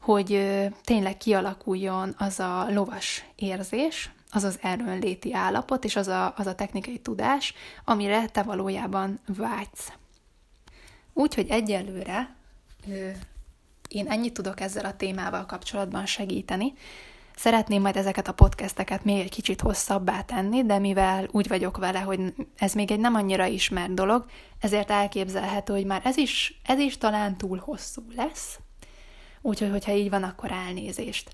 hogy 0.00 0.60
tényleg 0.84 1.16
kialakuljon 1.16 2.14
az 2.18 2.40
a 2.40 2.66
lovas 2.70 3.24
érzés, 3.36 4.10
az 4.30 4.44
az 4.44 4.58
erőnléti 4.62 5.34
állapot, 5.34 5.84
és 5.84 5.96
az 5.96 6.08
a, 6.08 6.34
az 6.36 6.46
a 6.46 6.54
technikai 6.54 6.98
tudás, 6.98 7.54
amire 7.84 8.26
te 8.26 8.42
valójában 8.42 9.20
vágysz. 9.26 9.92
Úgyhogy 11.12 11.48
egyelőre 11.48 12.34
én 13.96 14.06
ennyit 14.08 14.32
tudok 14.32 14.60
ezzel 14.60 14.84
a 14.84 14.96
témával 14.96 15.46
kapcsolatban 15.46 16.06
segíteni. 16.06 16.72
Szeretném 17.36 17.82
majd 17.82 17.96
ezeket 17.96 18.28
a 18.28 18.32
podcasteket 18.32 19.04
még 19.04 19.20
egy 19.20 19.30
kicsit 19.30 19.60
hosszabbá 19.60 20.22
tenni, 20.22 20.64
de 20.64 20.78
mivel 20.78 21.28
úgy 21.30 21.48
vagyok 21.48 21.76
vele, 21.76 21.98
hogy 21.98 22.34
ez 22.56 22.72
még 22.72 22.90
egy 22.90 23.00
nem 23.00 23.14
annyira 23.14 23.46
ismert 23.46 23.94
dolog, 23.94 24.24
ezért 24.60 24.90
elképzelhető, 24.90 25.72
hogy 25.72 25.84
már 25.84 26.00
ez 26.04 26.16
is, 26.16 26.60
ez 26.64 26.78
is 26.78 26.98
talán 26.98 27.36
túl 27.36 27.58
hosszú 27.58 28.02
lesz. 28.16 28.58
Úgyhogy, 29.40 29.70
hogyha 29.70 29.92
így 29.92 30.10
van, 30.10 30.22
akkor 30.22 30.50
elnézést. 30.50 31.30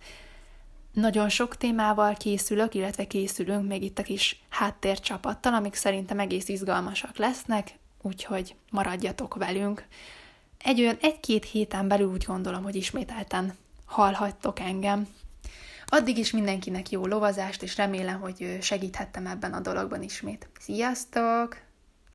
Nagyon 0.92 1.29
sok 1.29 1.57
témával 1.57 2.14
készülök, 2.14 2.75
illetve 2.75 3.07
készülünk 3.07 3.68
még 3.68 3.83
itt 3.83 3.98
a 3.98 4.03
kis 4.03 4.42
háttércsapattal, 4.48 5.55
amik 5.55 5.75
szerintem 5.75 6.18
egész 6.18 6.48
izgalmasak 6.48 7.16
lesznek, 7.16 7.79
úgyhogy 8.03 8.55
maradjatok 8.70 9.35
velünk. 9.35 9.87
Egy 10.62 10.81
olyan 10.81 10.98
egy-két 11.01 11.44
héten 11.44 11.88
belül 11.88 12.11
úgy 12.11 12.25
gondolom, 12.25 12.62
hogy 12.62 12.75
ismételten 12.75 13.57
hallhattok 13.85 14.61
engem. 14.61 15.09
Addig 15.87 16.18
is 16.18 16.31
mindenkinek 16.31 16.90
jó 16.90 17.07
lovazást, 17.07 17.62
és 17.62 17.77
remélem, 17.77 18.20
hogy 18.20 18.59
segíthettem 18.61 19.27
ebben 19.27 19.53
a 19.53 19.61
dologban 19.61 20.03
ismét. 20.03 20.48
Sziasztok! 20.61 21.72